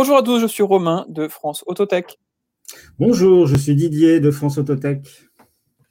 Bonjour 0.00 0.16
à 0.16 0.22
tous, 0.22 0.38
je 0.38 0.46
suis 0.46 0.62
Romain 0.62 1.04
de 1.08 1.26
France 1.26 1.64
Autotech. 1.66 2.20
Bonjour, 3.00 3.48
je 3.48 3.56
suis 3.56 3.74
Didier 3.74 4.20
de 4.20 4.30
France 4.30 4.56
Autotech. 4.56 5.04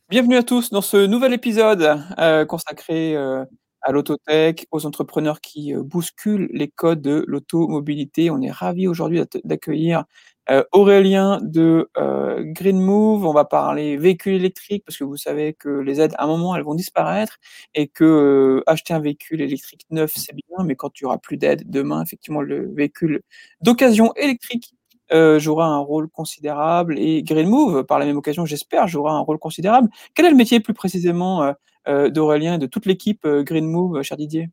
Bienvenue 0.10 0.38
à 0.38 0.44
tous 0.44 0.70
dans 0.70 0.80
ce 0.80 1.06
nouvel 1.06 1.34
épisode 1.34 2.00
euh, 2.18 2.46
consacré 2.46 3.18
euh, 3.18 3.44
à 3.82 3.92
l'autotech, 3.92 4.66
aux 4.72 4.86
entrepreneurs 4.86 5.42
qui 5.42 5.76
euh, 5.76 5.84
bousculent 5.84 6.48
les 6.54 6.70
codes 6.70 7.02
de 7.02 7.26
l'automobilité. 7.28 8.32
On 8.32 8.42
est 8.42 8.50
ravis 8.50 8.88
aujourd'hui 8.88 9.22
d'accueillir 9.44 10.06
euh, 10.50 10.64
Aurélien 10.72 11.40
de 11.42 11.90
euh, 11.98 12.44
Green 12.44 12.80
Move. 12.80 13.26
On 13.26 13.34
va 13.34 13.46
parler 13.46 13.98
véhicule 13.98 14.34
électrique 14.34 14.84
parce 14.86 14.98
que 14.98 15.04
vous 15.04 15.18
savez 15.18 15.54
que 15.54 15.70
les 15.70 16.02
aides, 16.02 16.14
à 16.18 16.26
un 16.26 16.28
moment, 16.28 16.56
elles 16.56 16.64
vont 16.64 16.76
disparaître 16.76 17.38
et 17.76 17.88
que 17.88 18.64
acheter 18.68 18.94
un 18.94 19.00
véhicule 19.00 19.42
électrique 19.42 19.86
neuf, 19.90 20.14
c'est 20.16 20.36
bien, 20.36 20.66
mais 20.66 20.76
quand 20.76 20.92
tu 20.92 21.06
auras 21.06 21.18
plus 21.18 21.38
d'aide 21.38 21.64
demain, 21.70 22.04
effectivement, 22.04 22.42
le 22.42 22.74
véhicule 22.74 23.22
d'occasion 23.62 24.14
électrique 24.16 24.74
jouera 25.12 25.68
un 25.68 25.80
rôle 25.80 26.10
considérable 26.10 27.00
et 27.00 27.24
Green 27.24 27.48
Move, 27.48 27.86
par 27.86 27.98
la 28.00 28.06
même 28.06 28.18
occasion, 28.18 28.46
j'espère, 28.46 28.88
jouera 28.88 29.14
un 29.14 29.22
rôle 29.22 29.40
considérable. 29.40 29.90
Quel 30.14 30.26
est 30.26 30.32
le 30.32 30.36
métier 30.36 30.60
plus 30.60 30.74
précisément 30.74 31.54
euh, 31.88 32.10
d'Aurélien 32.10 32.56
et 32.56 32.58
de 32.58 32.66
toute 32.66 32.86
l'équipe 32.86 33.26
euh, 33.26 33.44
Green 33.44 33.66
Move, 33.66 34.02
cher 34.02 34.18
Didier? 34.18 34.50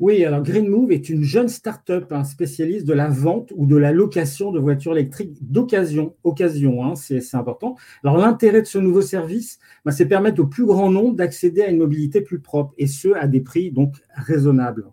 Oui, 0.00 0.24
alors 0.24 0.42
Green 0.42 0.68
Move 0.68 0.90
est 0.90 1.08
une 1.08 1.22
jeune 1.22 1.48
start-up 1.48 2.12
hein, 2.12 2.24
spécialiste 2.24 2.86
de 2.86 2.92
la 2.92 3.08
vente 3.08 3.52
ou 3.54 3.66
de 3.66 3.76
la 3.76 3.92
location 3.92 4.50
de 4.50 4.58
voitures 4.58 4.92
électriques 4.92 5.36
d'occasion. 5.40 6.16
Occasion, 6.24 6.84
hein, 6.84 6.94
c'est 6.96 7.22
important. 7.34 7.76
Alors 8.02 8.16
l'intérêt 8.16 8.62
de 8.62 8.66
ce 8.66 8.78
nouveau 8.78 9.02
service, 9.02 9.60
bah, 9.84 9.92
c'est 9.92 10.06
permettre 10.06 10.42
au 10.42 10.46
plus 10.46 10.66
grand 10.66 10.90
nombre 10.90 11.14
d'accéder 11.14 11.62
à 11.62 11.68
une 11.68 11.78
mobilité 11.78 12.20
plus 12.20 12.40
propre 12.40 12.74
et 12.76 12.88
ce 12.88 13.12
à 13.14 13.28
des 13.28 13.40
prix 13.40 13.70
donc 13.70 13.94
raisonnables. 14.14 14.86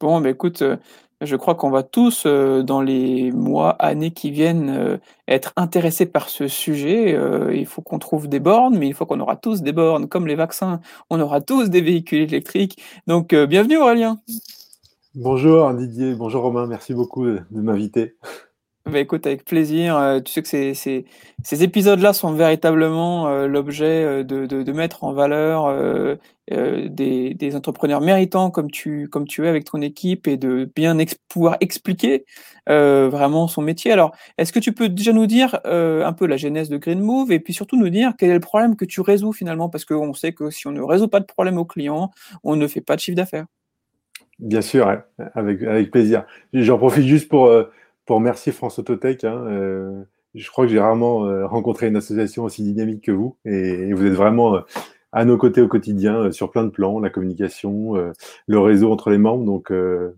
Bon, 0.00 0.20
bah, 0.20 0.30
écoute, 0.30 0.62
euh, 0.62 0.76
je 1.22 1.36
crois 1.36 1.54
qu'on 1.54 1.70
va 1.70 1.82
tous, 1.82 2.24
euh, 2.26 2.62
dans 2.62 2.82
les 2.82 3.32
mois, 3.32 3.70
années 3.70 4.10
qui 4.10 4.30
viennent, 4.30 4.70
euh, 4.70 4.98
être 5.28 5.52
intéressés 5.56 6.06
par 6.06 6.28
ce 6.28 6.46
sujet. 6.48 7.14
Euh, 7.14 7.54
il 7.54 7.66
faut 7.66 7.82
qu'on 7.82 7.98
trouve 7.98 8.28
des 8.28 8.40
bornes, 8.40 8.76
mais 8.78 8.86
il 8.86 8.94
faut 8.94 9.06
qu'on 9.06 9.20
aura 9.20 9.36
tous 9.36 9.62
des 9.62 9.72
bornes. 9.72 10.08
Comme 10.08 10.26
les 10.26 10.34
vaccins, 10.34 10.80
on 11.08 11.20
aura 11.20 11.40
tous 11.40 11.70
des 11.70 11.80
véhicules 11.80 12.22
électriques. 12.22 12.82
Donc, 13.06 13.34
bienvenue 13.34 13.78
Aurélien. 13.78 14.18
Bonjour 15.14 15.72
Didier, 15.72 16.14
bonjour 16.14 16.42
Romain, 16.42 16.66
merci 16.66 16.92
beaucoup 16.92 17.24
de 17.24 17.40
m'inviter. 17.50 18.16
Bah, 18.86 19.00
écoute, 19.00 19.26
avec 19.26 19.44
plaisir. 19.44 19.96
Euh, 19.96 20.20
tu 20.20 20.30
sais 20.32 20.42
que 20.42 20.74
ces, 20.74 21.62
épisodes-là 21.64 22.12
sont 22.12 22.32
véritablement 22.32 23.26
euh, 23.26 23.48
l'objet 23.48 24.04
euh, 24.04 24.22
de, 24.22 24.72
mettre 24.72 25.02
en 25.02 25.12
valeur 25.12 25.74
des, 26.48 27.56
entrepreneurs 27.56 28.00
méritants 28.00 28.52
comme 28.52 28.70
tu, 28.70 29.08
comme 29.08 29.26
tu 29.26 29.44
es 29.44 29.48
avec 29.48 29.64
ton 29.64 29.82
équipe 29.82 30.28
et 30.28 30.36
de 30.36 30.70
bien 30.76 30.96
pouvoir 31.28 31.56
expliquer 31.60 32.26
vraiment 32.68 33.48
son 33.48 33.60
métier. 33.60 33.90
Alors, 33.90 34.12
est-ce 34.38 34.52
que 34.52 34.60
tu 34.60 34.72
peux 34.72 34.88
déjà 34.88 35.12
nous 35.12 35.26
dire 35.26 35.58
un 35.64 36.12
peu 36.12 36.26
la 36.26 36.36
genèse 36.36 36.68
de 36.68 36.76
Green 36.76 37.00
Move 37.00 37.32
et 37.32 37.40
puis 37.40 37.54
surtout 37.54 37.76
nous 37.76 37.88
dire 37.88 38.12
quel 38.16 38.30
est 38.30 38.34
le 38.34 38.40
problème 38.40 38.76
que 38.76 38.84
tu 38.84 39.00
résous 39.00 39.32
finalement? 39.32 39.68
Parce 39.68 39.84
qu'on 39.84 40.14
sait 40.14 40.32
que 40.32 40.50
si 40.50 40.68
on 40.68 40.72
ne 40.72 40.82
résout 40.82 41.08
pas 41.08 41.20
de 41.20 41.24
problème 41.24 41.58
aux 41.58 41.64
clients, 41.64 42.12
on 42.44 42.54
ne 42.54 42.68
fait 42.68 42.82
pas 42.82 42.94
de 42.94 43.00
chiffre 43.00 43.16
d'affaires. 43.16 43.46
Bien 44.38 44.60
sûr, 44.60 44.86
avec, 45.34 45.62
avec 45.62 45.90
plaisir. 45.90 46.24
J'en 46.52 46.78
profite 46.78 47.06
juste 47.06 47.28
pour 47.28 47.50
pour 48.06 48.16
remercier 48.16 48.52
France 48.52 48.78
Autotech. 48.78 49.24
Hein, 49.24 49.44
euh, 49.48 50.02
je 50.34 50.48
crois 50.48 50.64
que 50.64 50.72
j'ai 50.72 50.80
rarement 50.80 51.26
euh, 51.26 51.46
rencontré 51.46 51.88
une 51.88 51.96
association 51.96 52.44
aussi 52.44 52.62
dynamique 52.62 53.04
que 53.04 53.12
vous 53.12 53.36
et, 53.44 53.92
vous 53.92 54.06
êtes 54.06 54.12
vraiment 54.12 54.56
euh, 54.56 54.60
à 55.12 55.24
nos 55.24 55.38
côtés 55.38 55.62
au 55.62 55.68
quotidien 55.68 56.30
sur 56.30 56.50
plein 56.50 56.64
de 56.64 56.68
plans, 56.68 57.00
la 57.00 57.08
communication, 57.08 57.94
le 58.46 58.58
réseau 58.58 58.92
entre 58.92 59.08
les 59.08 59.16
membres. 59.16 59.46
Donc, 59.46 59.72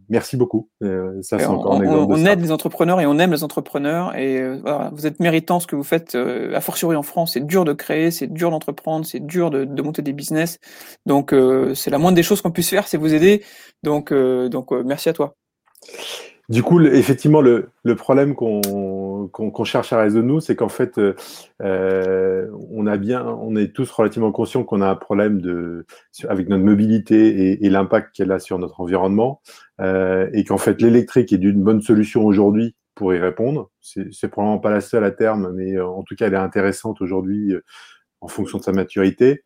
merci 0.09 0.37
beaucoup. 0.37 0.71
ça, 0.81 1.39
c'est 1.39 1.47
encore 1.47 1.75
on, 1.75 1.81
un 1.81 1.83
exemple 1.83 2.13
on, 2.15 2.27
aide 2.27 2.41
les 2.41 2.51
entrepreneurs 2.51 3.01
et 3.01 3.07
on 3.07 3.17
aime 3.21 3.31
les 3.31 3.45
entrepreneurs. 3.45 4.17
Et 4.17 4.43
vous 4.91 5.07
êtes 5.07 5.21
méritant 5.21 5.61
ce 5.61 5.69
que 5.69 5.77
vous 5.77 5.85
faites. 5.85 6.17
a 6.17 6.61
fortiori 6.61 6.97
en 6.97 7.05
France, 7.05 7.35
c'est 7.35 7.47
dur 7.47 7.65
de 7.65 7.75
créer, 7.75 8.11
c'est 8.11 8.27
dur 8.27 8.51
d'entreprendre, 8.51 9.07
c'est 9.07 9.25
dur 9.25 9.51
de, 9.51 9.65
de, 9.65 9.83
monter 9.83 10.03
des 10.03 10.13
business. 10.13 10.59
Donc, 11.07 11.33
c'est 11.75 11.91
la 11.91 11.99
moindre 11.99 12.17
des 12.17 12.25
choses 12.25 12.43
qu'on 12.43 12.51
puisse 12.51 12.71
faire, 12.71 12.89
c'est 12.89 12.97
vous 12.97 13.15
aider. 13.15 13.45
Donc, 13.85 14.13
donc 14.13 14.73
merci 14.73 15.09
à 15.11 15.13
toi. 15.13 15.37
Du 16.49 16.63
coup, 16.63 16.81
effectivement, 16.81 17.43
le, 17.43 17.69
le 17.83 17.95
problème 17.95 18.35
qu'on 18.35 19.65
cherche 19.65 19.93
à 19.93 20.01
résoudre 20.01 20.27
nous, 20.27 20.41
c'est 20.41 20.57
qu'en 20.57 20.71
fait, 20.71 20.97
euh, 20.97 21.15
euh, 21.61 22.49
on 22.71 22.87
a 22.87 22.97
bien, 22.97 23.27
on 23.27 23.55
est 23.55 23.75
tous 23.75 23.91
relativement 23.91 24.33
conscients 24.33 24.65
qu'on 24.65 24.81
a 24.81 24.89
un 24.89 24.95
problème 24.95 25.43
de 25.43 25.85
avec 26.27 26.49
notre 26.49 26.65
mobilité 26.65 27.63
et, 27.63 27.69
l'impact 27.69 28.17
qu'elle 28.17 28.33
a 28.33 28.39
sur 28.39 28.59
notre 28.59 28.81
environnement, 28.81 29.43
euh, 29.83 30.31
et 30.33 30.45
qu'en 30.45 30.57
fait, 30.57 30.81
l'électrique 30.81 31.35
est 31.35 31.39
d'une 31.39 31.63
bonne 31.63 31.83
solution 31.83 32.25
aujourd'hui 32.25 32.75
pour 32.95 33.13
y 33.13 33.19
répondre. 33.19 33.71
C'est 33.83 34.29
probablement 34.29 34.59
pas 34.59 34.71
la 34.71 34.81
seule 34.81 35.05
à 35.05 35.11
terme, 35.11 35.53
mais 35.55 35.77
euh, 35.77 35.87
en 35.87 36.03
tout 36.03 36.15
cas, 36.17 36.29
elle 36.29 36.35
est 36.35 36.39
intéressante 36.39 37.03
aujourd'hui 37.03 37.55
en 38.23 38.29
fonction 38.29 38.57
de 38.57 38.63
sa 38.63 38.73
maturité. 38.73 39.45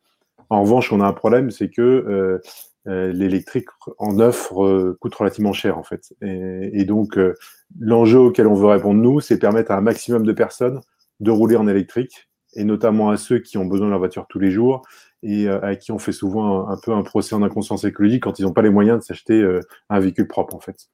En 0.50 0.62
revanche, 0.62 0.92
on 0.92 1.00
a 1.00 1.06
un 1.06 1.12
problème, 1.12 1.50
c'est 1.50 1.68
que 1.68 2.40
l'électrique 2.86 3.68
en 3.98 4.18
offre 4.18 4.96
coûte 5.00 5.14
relativement 5.14 5.52
cher 5.52 5.78
en 5.78 5.82
fait. 5.82 6.12
Et, 6.20 6.84
donc 6.84 7.16
euh, 7.16 7.34
l'enjeu 7.78 8.18
auquel 8.18 8.46
on 8.46 8.54
veut 8.54 8.66
répondre 8.66 9.00
nous, 9.00 9.20
c'est 9.20 9.38
permettre 9.38 9.70
à 9.70 9.76
un 9.76 9.80
maximum 9.80 10.24
de 10.24 10.32
personnes 10.32 10.80
de 11.20 11.30
rouler 11.30 11.56
en 11.56 11.68
électrique, 11.68 12.28
et 12.54 12.64
notamment 12.64 13.10
à 13.10 13.16
ceux 13.16 13.38
qui 13.38 13.56
ont 13.56 13.66
besoin 13.66 13.86
de 13.86 13.90
leur 13.92 14.00
voiture 14.00 14.26
tous 14.28 14.40
les 14.40 14.50
jours 14.50 14.82
et 15.22 15.48
euh, 15.48 15.60
à 15.62 15.76
qui 15.76 15.92
on 15.92 15.98
fait 15.98 16.12
souvent 16.12 16.68
un, 16.68 16.76
peu 16.76 16.92
un 16.92 17.02
procès 17.02 17.34
en 17.36 17.42
inconscience 17.42 17.84
écologique 17.84 18.24
quand 18.24 18.38
ils 18.38 18.42
n'ont 18.42 18.52
pas 18.52 18.62
les 18.62 18.70
moyens 18.70 18.98
de 18.98 19.04
s'acheter 19.04 19.46
un 19.88 20.00
véhicule 20.00 20.26
propre 20.26 20.54
en 20.54 20.60
fait. 20.60 20.88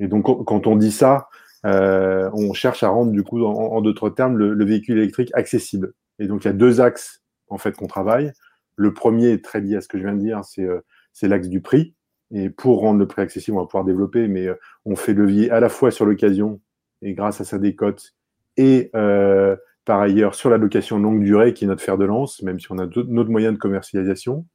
Et 0.00 0.08
donc 0.08 0.24
quand 0.46 0.66
on 0.66 0.76
dit 0.76 0.92
ça, 0.92 1.28
on 1.64 2.52
cherche 2.54 2.82
à 2.82 2.88
rendre 2.88 3.12
du 3.12 3.22
coup 3.22 3.44
en, 3.44 3.80
d'autres 3.82 4.08
termes 4.08 4.38
le, 4.38 4.64
véhicule 4.64 4.98
électrique 4.98 5.30
accessible. 5.34 5.92
Et 6.18 6.26
donc 6.26 6.44
il 6.44 6.48
y 6.48 6.50
a 6.50 6.54
deux 6.54 6.80
axes 6.80 7.22
en 7.48 7.58
fait 7.58 7.72
qu'on 7.72 7.86
travaille. 7.86 8.32
Le 8.76 8.94
premier 8.94 9.28
est 9.28 9.44
très 9.44 9.60
lié 9.60 9.76
à 9.76 9.80
ce 9.82 9.88
que 9.88 9.98
je 9.98 10.04
viens 10.04 10.14
de 10.14 10.20
dire, 10.20 10.42
c'est 10.44 10.66
c'est 11.16 11.28
l'axe 11.28 11.48
du 11.48 11.62
prix. 11.62 11.94
Et 12.30 12.50
pour 12.50 12.80
rendre 12.80 13.00
le 13.00 13.06
prix 13.06 13.22
accessible, 13.22 13.56
on 13.56 13.60
va 13.60 13.66
pouvoir 13.66 13.84
développer, 13.84 14.28
mais 14.28 14.46
euh, 14.46 14.54
on 14.84 14.96
fait 14.96 15.14
levier 15.14 15.50
à 15.50 15.60
la 15.60 15.70
fois 15.70 15.90
sur 15.90 16.04
l'occasion 16.04 16.60
et 17.00 17.14
grâce 17.14 17.40
à 17.40 17.44
sa 17.44 17.58
décote, 17.58 18.14
et 18.56 18.90
euh, 18.94 19.56
par 19.84 20.00
ailleurs 20.00 20.34
sur 20.34 20.50
la 20.50 20.58
location 20.58 20.98
longue 20.98 21.22
durée, 21.22 21.54
qui 21.54 21.64
est 21.64 21.68
notre 21.68 21.82
fer 21.82 21.96
de 21.96 22.04
lance, 22.04 22.42
même 22.42 22.60
si 22.60 22.66
on 22.70 22.78
a 22.78 22.86
d'autres 22.86 23.30
moyens 23.30 23.54
de 23.54 23.58
commercialisation. 23.58 24.46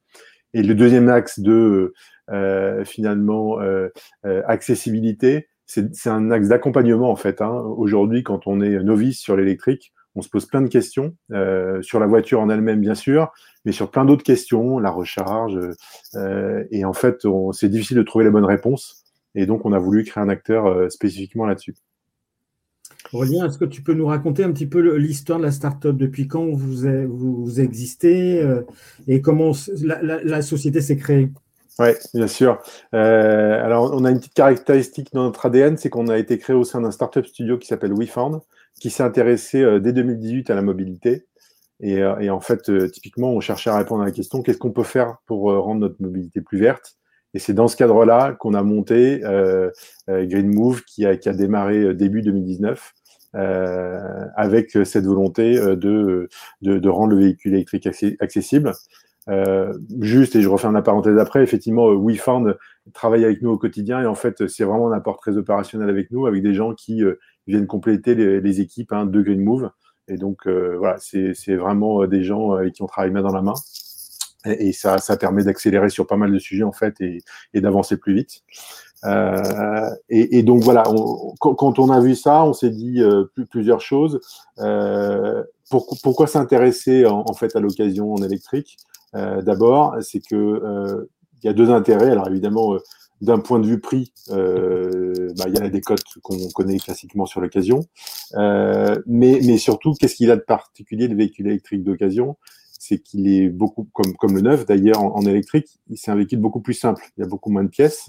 Et 0.54 0.62
le 0.62 0.74
deuxième 0.74 1.08
axe 1.08 1.40
de 1.40 1.94
euh, 2.30 2.84
finalement 2.84 3.58
accessibilité, 4.22 5.48
c'est 5.66 6.08
un 6.08 6.30
axe 6.30 6.48
d'accompagnement 6.48 7.10
en 7.10 7.16
fait. 7.16 7.40
Hein. 7.40 7.52
Aujourd'hui, 7.76 8.22
quand 8.22 8.46
on 8.46 8.60
est 8.60 8.82
novice 8.82 9.20
sur 9.20 9.36
l'électrique, 9.36 9.92
on 10.14 10.22
se 10.22 10.28
pose 10.28 10.46
plein 10.46 10.60
de 10.60 10.68
questions 10.68 11.16
euh, 11.32 11.80
sur 11.82 11.98
la 11.98 12.06
voiture 12.06 12.40
en 12.40 12.50
elle-même, 12.50 12.80
bien 12.80 12.94
sûr, 12.94 13.32
mais 13.64 13.72
sur 13.72 13.90
plein 13.90 14.04
d'autres 14.04 14.24
questions, 14.24 14.78
la 14.78 14.90
recharge. 14.90 15.58
Euh, 16.14 16.64
et 16.70 16.84
en 16.84 16.92
fait, 16.92 17.26
c'est 17.52 17.68
difficile 17.68 17.96
de 17.96 18.02
trouver 18.02 18.24
les 18.24 18.30
bonnes 18.30 18.44
réponses. 18.44 19.04
Et 19.34 19.46
donc, 19.46 19.64
on 19.64 19.72
a 19.72 19.78
voulu 19.78 20.04
créer 20.04 20.22
un 20.22 20.28
acteur 20.28 20.66
euh, 20.66 20.88
spécifiquement 20.90 21.46
là-dessus. 21.46 21.74
Aurélien, 23.12 23.46
est-ce 23.46 23.58
que 23.58 23.64
tu 23.64 23.82
peux 23.82 23.94
nous 23.94 24.06
raconter 24.06 24.44
un 24.44 24.52
petit 24.52 24.66
peu 24.66 24.96
l'histoire 24.96 25.38
de 25.38 25.44
la 25.44 25.50
startup 25.50 25.96
Depuis 25.96 26.28
quand 26.28 26.46
vous, 26.46 26.86
vous, 27.08 27.60
existez 27.60 28.46
et 29.08 29.20
comment 29.20 29.52
la, 29.82 30.40
société 30.40 30.80
s'est 30.80 30.96
créée? 30.96 31.30
Oui, 31.78 31.88
bien 32.14 32.26
sûr. 32.26 32.62
alors, 32.92 33.92
on 33.92 34.04
a 34.04 34.10
une 34.10 34.18
petite 34.18 34.34
caractéristique 34.34 35.12
dans 35.12 35.24
notre 35.24 35.44
ADN, 35.44 35.76
c'est 35.76 35.90
qu'on 35.90 36.08
a 36.08 36.16
été 36.16 36.38
créé 36.38 36.54
au 36.54 36.64
sein 36.64 36.80
d'un 36.80 36.90
startup 36.90 37.26
studio 37.26 37.58
qui 37.58 37.66
s'appelle 37.66 37.92
WeFound, 37.92 38.40
qui 38.82 38.90
s'est 38.90 39.04
intéressé 39.04 39.62
euh, 39.62 39.78
dès 39.78 39.92
2018 39.92 40.50
à 40.50 40.56
la 40.56 40.62
mobilité. 40.62 41.28
Et, 41.78 42.02
euh, 42.02 42.34
en 42.34 42.40
fait, 42.40 42.68
euh, 42.68 42.88
typiquement, 42.88 43.30
on 43.30 43.38
cherchait 43.38 43.70
à 43.70 43.76
répondre 43.76 44.02
à 44.02 44.06
la 44.06 44.10
question 44.10 44.42
qu'est-ce 44.42 44.58
qu'on 44.58 44.72
peut 44.72 44.82
faire 44.82 45.18
pour 45.26 45.52
rendre 45.52 45.82
notre 45.82 46.02
mobilité 46.02 46.40
plus 46.40 46.58
verte? 46.58 46.96
Et 47.32 47.38
c'est 47.38 47.54
dans 47.54 47.68
ce 47.68 47.76
cadre-là 47.76 48.32
qu'on 48.32 48.54
a 48.54 48.62
monté 48.62 49.22
Green 50.08 50.52
Move, 50.52 50.82
qui 50.82 51.06
a, 51.06 51.16
qui 51.16 51.30
a 51.30 51.32
démarré 51.32 51.94
début 51.94 52.20
2019. 52.20 52.92
Euh, 53.34 54.26
avec 54.36 54.72
cette 54.84 55.06
volonté 55.06 55.54
de, 55.54 56.28
de, 56.60 56.88
rendre 56.90 57.14
le 57.14 57.20
véhicule 57.20 57.54
électrique 57.54 57.88
accessible. 58.20 58.74
Juste, 60.00 60.36
et 60.36 60.42
je 60.42 60.48
refais 60.50 60.70
la 60.70 60.82
parenthèse 60.82 61.16
après, 61.16 61.42
effectivement, 61.42 61.88
WeFound 61.88 62.58
travaille 62.92 63.24
avec 63.24 63.40
nous 63.40 63.48
au 63.48 63.56
quotidien 63.56 64.02
et 64.02 64.06
en 64.06 64.14
fait, 64.14 64.46
c'est 64.48 64.64
vraiment 64.64 64.92
un 64.92 64.96
apport 64.96 65.16
très 65.16 65.38
opérationnel 65.38 65.88
avec 65.88 66.10
nous, 66.10 66.26
avec 66.26 66.42
des 66.42 66.52
gens 66.52 66.74
qui 66.74 67.02
viennent 67.46 67.66
compléter 67.66 68.14
les, 68.14 68.60
équipes 68.60 68.92
hein, 68.92 69.06
de 69.06 69.22
Green 69.22 69.42
Move. 69.42 69.70
Et 70.08 70.16
donc, 70.16 70.46
euh, 70.46 70.76
voilà, 70.78 70.96
c'est 70.98 71.56
vraiment 71.56 72.02
euh, 72.02 72.06
des 72.06 72.22
gens 72.22 72.56
euh, 72.56 72.68
qui 72.70 72.82
ont 72.82 72.86
travaillé 72.86 73.12
main 73.12 73.22
dans 73.22 73.32
la 73.32 73.42
main. 73.42 73.54
Et, 74.44 74.72
ça, 74.72 74.98
permet 75.18 75.44
d'accélérer 75.44 75.88
sur 75.88 76.06
pas 76.06 76.16
mal 76.16 76.32
de 76.32 76.38
sujets, 76.38 76.64
en 76.64 76.72
fait, 76.72 77.00
et, 77.00 77.60
d'avancer 77.60 77.96
plus 77.96 78.14
vite. 78.14 78.42
Et, 80.08 80.42
donc, 80.42 80.64
voilà, 80.64 80.82
quand, 81.38 81.78
on 81.78 81.90
a 81.90 82.00
vu 82.00 82.16
ça, 82.16 82.44
on 82.44 82.52
s'est 82.52 82.70
dit 82.70 83.00
plusieurs 83.50 83.80
choses. 83.80 84.20
Pour, 85.70 85.96
pourquoi 86.02 86.26
s'intéresser, 86.26 87.06
en, 87.06 87.24
en, 87.24 87.32
fait, 87.34 87.54
à 87.54 87.60
l'occasion 87.60 88.14
en 88.14 88.22
électrique? 88.22 88.78
D'abord, 89.14 89.96
c'est 90.00 90.20
que 90.20 91.06
il 91.40 91.46
y 91.46 91.48
a 91.48 91.52
deux 91.52 91.70
intérêts. 91.70 92.10
Alors, 92.10 92.26
évidemment, 92.26 92.76
d'un 93.22 93.38
point 93.38 93.60
de 93.60 93.66
vue 93.66 93.80
prix, 93.80 94.12
euh, 94.30 95.28
bah, 95.38 95.44
il 95.46 95.54
y 95.54 95.62
a 95.62 95.68
des 95.70 95.80
cotes 95.80 96.02
qu'on 96.22 96.36
connaît 96.48 96.78
classiquement 96.78 97.24
sur 97.24 97.40
l'occasion. 97.40 97.80
Euh, 98.34 99.00
mais, 99.06 99.38
mais 99.44 99.58
surtout, 99.58 99.94
qu'est-ce 99.94 100.16
qu'il 100.16 100.30
a 100.32 100.36
de 100.36 100.42
particulier 100.42 101.06
le 101.06 101.14
véhicule 101.14 101.46
électrique 101.46 101.84
d'occasion? 101.84 102.36
C'est 102.80 102.98
qu'il 102.98 103.28
est 103.28 103.48
beaucoup, 103.48 103.88
comme, 103.92 104.12
comme 104.14 104.34
le 104.34 104.40
neuf 104.40 104.66
d'ailleurs 104.66 105.00
en, 105.00 105.22
électrique, 105.22 105.68
c'est 105.94 106.10
un 106.10 106.16
véhicule 106.16 106.40
beaucoup 106.40 106.60
plus 106.60 106.74
simple. 106.74 107.04
Il 107.16 107.20
y 107.20 107.24
a 107.24 107.28
beaucoup 107.28 107.50
moins 107.50 107.62
de 107.62 107.68
pièces. 107.68 108.08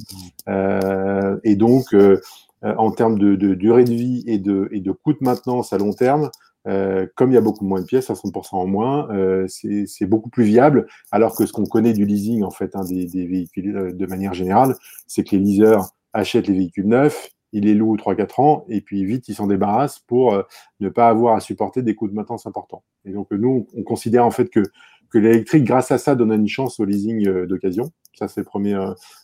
Euh, 0.50 1.38
et 1.44 1.56
donc, 1.56 1.94
euh, 1.94 2.20
en 2.64 2.90
termes 2.90 3.20
de, 3.20 3.36
de, 3.36 3.54
durée 3.54 3.84
de 3.84 3.94
vie 3.94 4.24
et 4.26 4.40
de, 4.40 4.68
et 4.72 4.80
de 4.80 4.92
coût 4.92 5.14
de 5.14 5.20
maintenance 5.22 5.74
à 5.74 5.78
long 5.78 5.94
terme, 5.94 6.32
euh, 6.68 7.08
comme 7.16 7.32
il 7.32 7.36
y 7.36 7.38
a 7.38 7.42
beaucoup 7.42 7.66
moins 7.66 7.82
de 7.82 7.86
pièces, 7.86 8.10
60% 8.10 8.56
en 8.56 8.68
moins, 8.68 9.10
euh, 9.12 9.48
c'est 9.48 10.06
beaucoup 10.06 10.30
plus 10.30 10.44
viable. 10.44 10.88
Alors 11.12 11.36
que 11.36 11.46
ce 11.46 11.52
qu'on 11.52 11.66
connaît 11.66 11.94
du 11.94 12.06
leasing, 12.06 12.44
en 12.44 12.52
fait, 12.52 12.76
hein, 12.76 12.84
des, 12.86 13.06
des, 13.06 13.26
véhicules 13.26 13.76
euh, 13.76 13.92
de 13.92 14.06
manière 14.06 14.34
générale, 14.34 14.76
c'est 15.08 15.24
que 15.24 15.36
les 15.36 15.40
leasers 15.40 15.82
achètent 16.14 16.48
les 16.48 16.54
véhicules 16.54 16.88
neufs, 16.88 17.30
ils 17.52 17.66
les 17.66 17.74
louent 17.74 17.98
3-4 17.98 18.42
ans, 18.42 18.66
et 18.70 18.82
puis 18.82 19.04
vite, 19.06 19.28
ils 19.28 19.36
s'en 19.36 19.48
débarrassent 19.48 20.00
pour 20.00 20.34
euh, 20.34 20.44
ne 20.80 20.90
pas 20.90 21.10
avoir 21.10 21.36
à 21.36 21.40
supporter 21.40 21.82
des 21.82 21.96
coûts 21.96 22.08
de 22.08 22.14
maintenance 22.14 22.46
importants. 22.46 22.84
Et 23.06 23.12
donc, 23.12 23.32
nous, 23.32 23.68
on, 23.76 23.84
considère 23.84 24.26
en 24.26 24.32
fait 24.32 24.50
que, 24.50 24.62
que 25.10 25.18
l'électrique, 25.18 25.66
grâce 25.66 25.92
à 25.92 25.98
ça, 25.98 26.16
donne 26.16 26.32
une 26.32 26.48
chance 26.48 26.80
au 26.80 26.86
leasing 26.86 27.46
d'occasion. 27.46 27.92
Ça, 28.16 28.28
c'est 28.28 28.42
le 28.42 28.46
premier, 28.46 28.78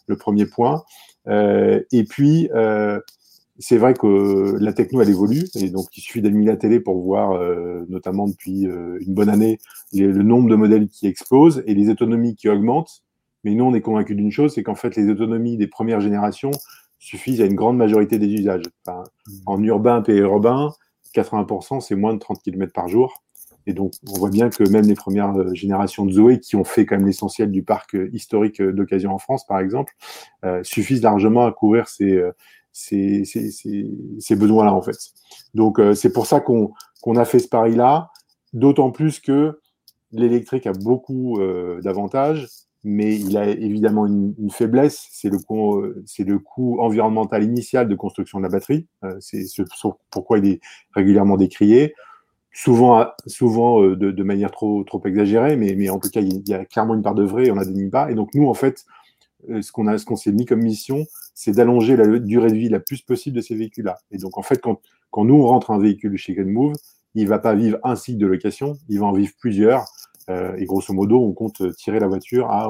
le 0.07 0.15
premier 0.18 0.45
point. 0.45 0.83
et 1.27 2.03
puis, 2.07 2.50
c'est 3.59 3.77
vrai 3.77 3.94
que 3.94 4.56
la 4.59 4.71
techno, 4.71 5.01
elle 5.01 5.09
évolue, 5.09 5.44
et 5.56 5.69
donc 5.69 5.95
il 5.97 6.01
suffit 6.01 6.21
d'allumer 6.21 6.45
la 6.45 6.56
télé 6.56 6.79
pour 6.79 7.01
voir, 7.01 7.33
euh, 7.33 7.85
notamment 7.89 8.27
depuis 8.27 8.65
euh, 8.65 8.97
une 9.06 9.13
bonne 9.13 9.29
année, 9.29 9.59
le 9.94 10.23
nombre 10.23 10.50
de 10.50 10.56
modèles 10.56 10.88
qui 10.88 11.07
explosent 11.07 11.61
et 11.67 11.75
les 11.75 11.89
autonomies 11.89 12.35
qui 12.35 12.47
augmentent. 12.47 13.03
Mais 13.44 13.53
nous, 13.56 13.65
on 13.65 13.73
est 13.73 13.81
convaincus 13.81 14.15
d'une 14.15 14.31
chose, 14.31 14.53
c'est 14.53 14.63
qu'en 14.63 14.75
fait, 14.75 14.95
les 14.95 15.09
autonomies 15.09 15.57
des 15.57 15.67
premières 15.67 16.00
générations 16.00 16.51
suffisent 17.00 17.41
à 17.41 17.45
une 17.45 17.56
grande 17.56 17.77
majorité 17.77 18.17
des 18.17 18.27
usages. 18.27 18.63
Enfin, 18.85 19.03
mmh. 19.27 19.31
en 19.45 19.63
urbain, 19.63 20.03
urbain, 20.07 20.71
80%, 21.13 21.81
c'est 21.81 21.95
moins 21.95 22.13
de 22.13 22.19
30 22.19 22.41
km 22.41 22.71
par 22.71 22.88
jour. 22.88 23.23
Et 23.65 23.73
donc, 23.73 23.94
on 24.09 24.17
voit 24.17 24.29
bien 24.29 24.50
que 24.50 24.67
même 24.69 24.85
les 24.85 24.95
premières 24.95 25.38
euh, 25.38 25.53
générations 25.53 26.06
de 26.06 26.11
Zoé, 26.11 26.39
qui 26.39 26.56
ont 26.56 26.63
fait 26.63 26.85
quand 26.85 26.95
même 26.95 27.06
l'essentiel 27.06 27.51
du 27.51 27.63
parc 27.63 27.95
historique 28.13 28.61
d'occasion 28.61 29.13
en 29.13 29.19
France, 29.19 29.45
par 29.45 29.59
exemple, 29.59 29.94
suffisent 30.63 31.03
largement 31.03 31.45
à 31.45 31.51
couvrir 31.51 31.89
ces, 31.89 32.23
ces, 32.71 34.36
besoins-là, 34.36 34.74
en 34.74 34.81
fait. 34.81 34.98
Donc, 35.54 35.80
euh, 35.80 35.94
c'est 35.94 36.12
pour 36.12 36.25
ça 36.25 36.39
qu'on 36.39 36.74
a 37.16 37.25
fait 37.25 37.39
ce 37.39 37.48
pari-là, 37.48 38.10
d'autant 38.54 38.92
plus 38.92 39.19
que 39.19 39.60
l'électrique 40.12 40.68
a 40.68 40.74
beaucoup 40.74 41.39
euh, 41.39 41.81
d'avantages, 41.81 42.48
mais 42.83 43.16
il 43.16 43.38
a 43.38 43.48
évidemment 43.48 44.06
une, 44.06 44.50
faiblesse, 44.51 45.07
c'est 45.12 45.30
le, 45.30 46.39
coût, 46.39 46.80
environnemental 46.80 47.44
initial 47.44 47.89
de 47.89 47.95
construction 47.95 48.39
de 48.39 48.44
la 48.44 48.50
batterie. 48.50 48.88
Euh, 49.04 49.16
c'est 49.19 49.44
ce, 49.44 49.62
pourquoi 50.10 50.39
il 50.39 50.48
est 50.48 50.60
régulièrement 50.94 51.36
décrié, 51.36 51.94
souvent, 52.54 53.06
de, 53.27 54.24
manière 54.24 54.51
trop, 54.51 54.86
exagérée, 55.06 55.57
mais, 55.57 55.89
en 55.89 56.00
tout 56.00 56.10
cas, 56.10 56.21
il 56.21 56.48
y 56.48 56.54
a 56.54 56.66
clairement 56.66 56.95
une 56.95 57.04
part 57.04 57.16
de 57.16 57.24
vrai, 57.24 57.51
on 57.51 57.57
a 57.57 57.66
des 57.66 57.89
pas. 57.89 58.10
Et 58.12 58.16
donc, 58.16 58.33
nous, 58.33 58.48
en 58.48 58.54
fait, 58.54 58.86
ce 59.48 59.71
qu'on 59.71 60.16
s'est 60.16 60.31
mis 60.31 60.45
comme 60.45 60.62
mission, 60.62 61.06
c'est 61.39 61.53
d'allonger 61.53 61.95
la 61.95 62.19
durée 62.19 62.50
de 62.50 62.57
vie 62.57 62.68
la 62.68 62.81
plus 62.81 63.01
possible 63.01 63.38
de 63.38 63.41
ces 63.41 63.56
véhicules-là. 63.56 63.97
Et 64.12 64.18
donc, 64.18 64.38
en 64.38 64.41
fait, 64.41 64.59
quand, 64.59 64.81
nous, 65.24 65.36
on 65.36 65.47
rentre 65.47 65.71
un 65.71 65.80
véhicule 65.80 66.18
chez 66.18 66.36
Move, 66.36 66.74
il 67.15 67.24
ne 67.24 67.30
va 67.30 67.39
pas 67.39 67.56
vivre 67.56 67.77
un 67.81 67.95
cycle 67.95 68.18
de 68.18 68.27
location, 68.27 68.74
il 68.89 69.00
va 69.00 69.06
en 69.06 69.13
vivre 69.13 69.31
plusieurs. 69.39 69.86
Euh, 70.30 70.53
et 70.57 70.65
grosso 70.65 70.94
modo, 70.94 71.18
on 71.18 71.31
compte 71.31 71.62
tirer 71.77 72.01
la 72.01 72.07
voiture 72.09 72.51
à 72.51 72.69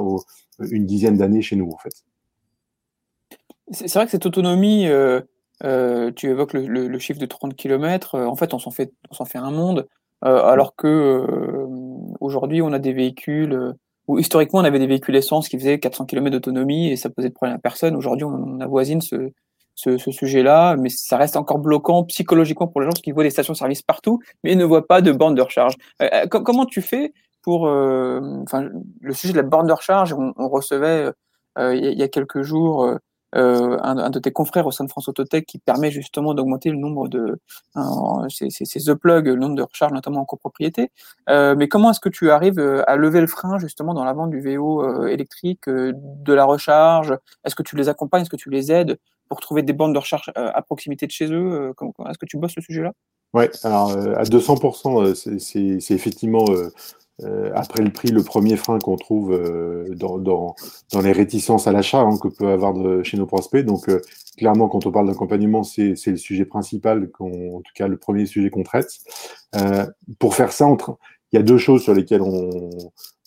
une 0.69 0.86
dizaine 0.86 1.18
d'années 1.18 1.42
chez 1.42 1.56
nous, 1.56 1.68
en 1.71 1.77
fait. 1.80 2.04
C'est 3.71 3.92
vrai 3.95 4.06
que 4.06 4.12
cette 4.12 4.27
autonomie, 4.27 4.86
euh, 4.86 5.19
euh, 5.63 6.12
tu 6.12 6.30
évoques 6.30 6.54
le, 6.54 7.00
chiffre 7.00 7.19
de 7.19 7.25
30 7.25 7.56
km, 7.56 8.19
en 8.19 8.36
fait, 8.36 8.54
on 8.54 8.60
s'en 8.60 8.69
fait, 8.69 8.94
fait 9.25 9.39
un 9.39 9.50
monde, 9.50 9.88
alors 10.22 10.75
que 10.75 11.25
aujourd'hui, 12.19 12.62
on 12.62 12.72
a 12.72 12.77
des 12.77 12.94
véhicules 12.94 13.74
où 14.09 14.17
historiquement 14.17 14.59
on 14.59 14.63
avait 14.63 14.79
des 14.79 14.88
véhicules 14.88 15.15
essence 15.15 15.47
qui 15.47 15.57
faisaient 15.59 15.79
400 15.79 16.06
km 16.06 16.31
d'autonomie 16.31 16.89
et 16.89 16.95
ça 16.95 17.11
posait 17.11 17.29
de 17.29 17.33
problème 17.33 17.56
à 17.56 17.59
personne. 17.59 17.95
Aujourd'hui, 17.95 18.25
on 18.25 18.59
avoisine 18.59 19.01
ce, 19.01 19.31
ce, 19.75 20.00
ce 20.00 20.11
sujet-là, 20.11 20.75
mais 20.77 20.89
ça 20.89 21.15
reste 21.15 21.38
encore 21.38 21.59
bloquant 21.59 22.03
psychologiquement 22.06 22.67
pour 22.67 22.81
les 22.81 22.88
gens 22.88 22.91
qui 22.91 23.11
voient 23.11 23.23
des 23.23 23.29
stations-service 23.29 23.83
partout, 23.83 24.19
mais 24.44 24.56
ne 24.56 24.65
voient 24.65 24.88
pas 24.88 25.01
de 25.01 25.11
borne 25.11 25.35
de 25.35 25.41
recharge. 25.44 25.75
Euh, 26.01 26.09
euh, 26.11 26.27
comment 26.27 26.65
tu 26.65 26.81
fais 26.81 27.13
pour, 27.44 27.67
euh, 27.67 28.19
enfin, 28.41 28.67
le 29.00 29.13
sujet 29.13 29.31
de 29.31 29.38
la 29.38 29.44
borne 29.44 29.67
de 29.67 29.73
recharge, 29.73 30.13
on, 30.13 30.50
recevait 30.50 31.12
il 31.57 32.00
y, 32.00 32.03
a 32.03 32.07
quelques 32.07 32.41
jours 32.41 32.97
euh, 33.35 33.77
un, 33.81 34.09
de 34.09 34.19
tes 34.19 34.31
confrères 34.31 34.65
au 34.65 34.71
sein 34.71 34.83
de 34.83 34.89
France 34.89 35.07
Autotech 35.07 35.45
qui 35.45 35.59
permet 35.59 35.91
justement 35.91 36.33
d'augmenter 36.33 36.71
le 36.71 36.77
nombre 36.77 37.07
de 37.07 37.39
ces, 38.29 38.49
ces, 38.49 38.79
le 38.79 39.35
nombre 39.35 39.55
de 39.55 39.61
recharges 39.61 39.93
notamment 39.93 40.21
en 40.21 40.25
copropriété. 40.25 40.91
Euh, 41.29 41.55
mais 41.55 41.67
comment 41.67 41.91
est-ce 41.91 41.99
que 41.99 42.09
tu 42.09 42.31
arrives 42.31 42.59
euh, 42.59 42.83
à 42.87 42.95
lever 42.95 43.21
le 43.21 43.27
frein 43.27 43.59
justement 43.59 43.93
dans 43.93 44.03
la 44.03 44.13
vente 44.13 44.31
du 44.31 44.41
VO 44.41 45.05
électrique, 45.07 45.67
de 45.67 46.33
la 46.33 46.45
recharge? 46.45 47.15
Est-ce 47.43 47.55
que 47.55 47.63
tu 47.63 47.75
les 47.75 47.89
accompagnes? 47.89 48.23
Est-ce 48.23 48.29
que 48.29 48.35
tu 48.35 48.49
les 48.49 48.71
aides 48.71 48.97
pour 49.27 49.39
trouver 49.39 49.61
des 49.61 49.73
bandes 49.73 49.93
de 49.93 49.99
recharge 49.99 50.31
à 50.35 50.61
proximité 50.61 51.05
de 51.05 51.11
chez 51.11 51.31
eux? 51.31 51.73
Est-ce 52.09 52.17
que 52.17 52.25
tu 52.25 52.37
bosses 52.37 52.53
ce 52.55 52.61
sujet-là? 52.61 52.93
Oui, 53.33 53.43
alors 53.63 53.91
à 53.91 54.23
200%, 54.23 55.13
c'est 55.83 55.93
effectivement 55.93 56.45
euh, 57.24 57.51
après 57.54 57.83
le 57.83 57.92
prix, 57.92 58.10
le 58.10 58.24
premier 58.24 58.56
frein 58.56 58.80
qu'on 58.80 58.95
trouve 58.95 59.33
euh, 59.33 59.94
dans, 59.95 60.18
dans, 60.18 60.56
dans, 60.92 61.01
les 61.01 61.12
réticences 61.12 61.68
à 61.68 61.71
l'achat 61.71 62.00
hein, 62.00 62.18
que 62.18 62.27
peut 62.27 62.48
avoir 62.48 62.74
de, 62.74 63.04
chez 63.04 63.18
nos 63.18 63.25
prospects. 63.25 63.66
Donc, 63.66 63.89
euh, 63.89 64.01
clairement, 64.38 64.68
quand 64.69 64.86
on 64.86 64.92
parle 64.92 65.07
d'accompagnement, 65.07 65.63
c'est 65.63 65.95
le 66.06 66.18
sujet 66.18 66.45
principal, 66.45 67.10
en 67.19 67.62
tout 67.62 67.74
cas 67.75 67.88
le 67.88 67.98
premier 67.98 68.25
sujet 68.25 68.50
qu'on 68.50 68.63
traite. 68.63 68.89
pour 70.19 70.36
faire 70.36 70.51
ça, 70.51 70.68
il 71.31 71.36
y 71.36 71.39
a 71.39 71.44
deux 71.44 71.57
choses 71.57 71.83
sur 71.83 71.94
lesquelles 71.94 72.21
on, 72.21 72.69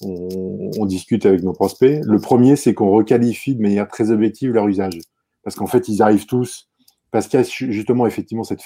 on, 0.02 0.70
on 0.78 0.86
discute 0.86 1.26
avec 1.26 1.42
nos 1.42 1.52
prospects. 1.52 2.00
Le 2.02 2.18
premier, 2.18 2.56
c'est 2.56 2.74
qu'on 2.74 2.90
requalifie 2.90 3.54
de 3.54 3.62
manière 3.62 3.88
très 3.88 4.10
objective 4.10 4.52
leur 4.52 4.68
usage. 4.68 4.98
Parce 5.44 5.56
qu'en 5.56 5.66
fait, 5.66 5.88
ils 5.88 6.02
arrivent 6.02 6.26
tous 6.26 6.68
parce 7.12 7.28
qu'il 7.28 7.38
y 7.38 7.42
a 7.42 7.46
justement 7.46 8.06
effectivement 8.06 8.42
cette 8.42 8.62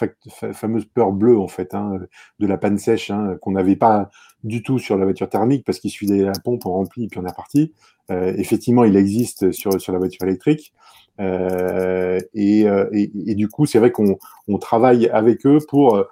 fameuse 0.53 0.87
peur 0.87 1.13
bleue 1.13 1.39
en 1.39 1.49
fait 1.49 1.75
hein, 1.75 1.99
de 2.39 2.47
la 2.47 2.57
panne 2.57 2.79
sèche 2.79 3.11
hein, 3.11 3.37
qu'on 3.43 3.51
n'avait 3.51 3.77
pas 3.77 4.09
du 4.45 4.63
tout 4.63 4.79
sur 4.79 4.97
la 4.97 5.05
voiture 5.05 5.29
thermique 5.29 5.65
parce 5.67 5.79
qu'il 5.79 6.13
à 6.23 6.27
la 6.27 6.41
pompe, 6.43 6.65
on 6.65 6.73
remplit 6.73 7.05
et 7.05 7.09
puis 7.09 7.19
on 7.19 7.27
est 7.27 7.37
parti. 7.37 7.75
Euh, 8.11 8.33
effectivement, 8.37 8.85
il 8.85 8.97
existe 8.97 9.53
sur, 9.53 9.71
la 9.89 9.99
voiture 9.99 10.23
électrique. 10.23 10.73
Euh, 11.21 12.21
et, 12.35 12.69
euh, 12.69 12.89
et, 12.93 13.35
du 13.35 13.49
coup, 13.49 13.67
c'est 13.67 13.79
vrai 13.79 13.91
qu'on 13.91 14.17
on 14.49 14.59
travaille 14.59 15.09
avec 15.09 15.45
eux 15.47 15.59
pour 15.69 16.03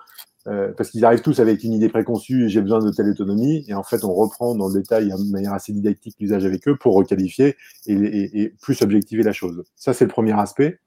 parce 0.77 0.91
qu'ils 0.91 1.07
arrivent 1.07 1.23
tous 1.23 1.41
avec 1.41 1.65
une 1.65 1.73
idée 1.73 1.89
préconçue, 1.89 2.51
j'ai 2.51 2.61
besoin 2.61 2.79
de 2.85 2.91
telle 2.91 3.09
autonomie, 3.09 3.65
et 3.67 3.73
en 3.73 3.83
fait 3.83 4.05
on 4.05 4.13
reprend 4.13 4.55
dans 4.55 4.69
le 4.69 4.75
détail 4.75 5.09
de 5.09 5.33
manière 5.33 5.55
assez 5.55 5.73
didactique 5.73 6.17
l'usage 6.21 6.45
avec 6.45 6.69
eux 6.69 6.77
pour 6.77 6.95
requalifier 6.95 7.57
et, 7.87 8.53
plus 8.61 8.83
objectiver 8.83 9.23
la 9.23 9.33
chose. 9.33 9.65
Ça 9.75 9.95
c'est 9.95 10.05
le 10.05 10.11
premier 10.11 10.39
aspect. 10.39 10.81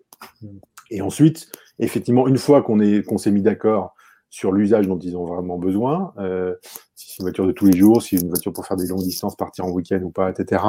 Et 0.90 1.02
ensuite, 1.02 1.52
effectivement, 1.80 2.28
une 2.28 2.38
fois 2.38 2.62
qu'on 2.62 2.78
qu'on 3.04 3.18
s'est 3.18 3.32
mis 3.32 3.42
d'accord 3.42 3.94
sur 4.30 4.52
l'usage 4.52 4.88
dont 4.88 5.00
ils 5.00 5.16
ont 5.16 5.26
vraiment 5.26 5.58
besoin, 5.58 6.14
euh, 6.20 6.56
si 6.96 7.12
c'est 7.12 7.20
une 7.20 7.26
voiture 7.26 7.48
de 7.48 7.52
tous 7.52 7.66
les 7.66 7.78
jours, 7.78 8.02
si 8.02 8.18
c'est 8.18 8.24
une 8.24 8.30
voiture 8.30 8.52
pour 8.52 8.66
faire 8.66 8.78
des 8.78 8.88
longues 8.88 9.04
distances, 9.04 9.36
partir 9.36 9.66
en 9.66 9.70
week-end 9.70 10.02
ou 10.04 10.12
pas, 10.12 10.30
etc. 10.30 10.64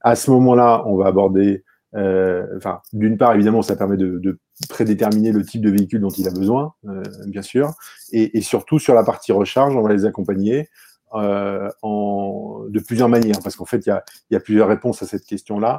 À 0.00 0.16
ce 0.16 0.30
moment-là, 0.30 0.84
on 0.86 0.96
va 0.96 1.06
aborder, 1.06 1.64
euh, 1.94 2.46
enfin, 2.56 2.80
d'une 2.92 3.18
part, 3.18 3.34
évidemment, 3.34 3.62
ça 3.62 3.76
permet 3.76 3.96
de, 3.96 4.18
de, 4.18 4.38
prédéterminer 4.68 5.32
le 5.32 5.44
type 5.44 5.62
de 5.62 5.70
véhicule 5.70 6.00
dont 6.00 6.10
il 6.10 6.28
a 6.28 6.30
besoin, 6.30 6.74
euh, 6.88 7.02
bien 7.26 7.42
sûr, 7.42 7.72
et, 8.12 8.38
et, 8.38 8.40
surtout 8.40 8.78
sur 8.78 8.94
la 8.94 9.02
partie 9.02 9.32
recharge, 9.32 9.74
on 9.74 9.82
va 9.82 9.92
les 9.92 10.04
accompagner 10.06 10.68
euh, 11.14 11.70
en, 11.82 12.64
de 12.68 12.80
plusieurs 12.80 13.08
manières, 13.08 13.38
parce 13.42 13.54
qu'en 13.54 13.64
fait, 13.64 13.86
il 13.86 13.88
y 13.88 13.92
a, 13.92 14.04
y 14.30 14.36
a, 14.36 14.40
plusieurs 14.40 14.68
réponses 14.68 15.02
à 15.02 15.06
cette 15.06 15.24
question-là. 15.24 15.78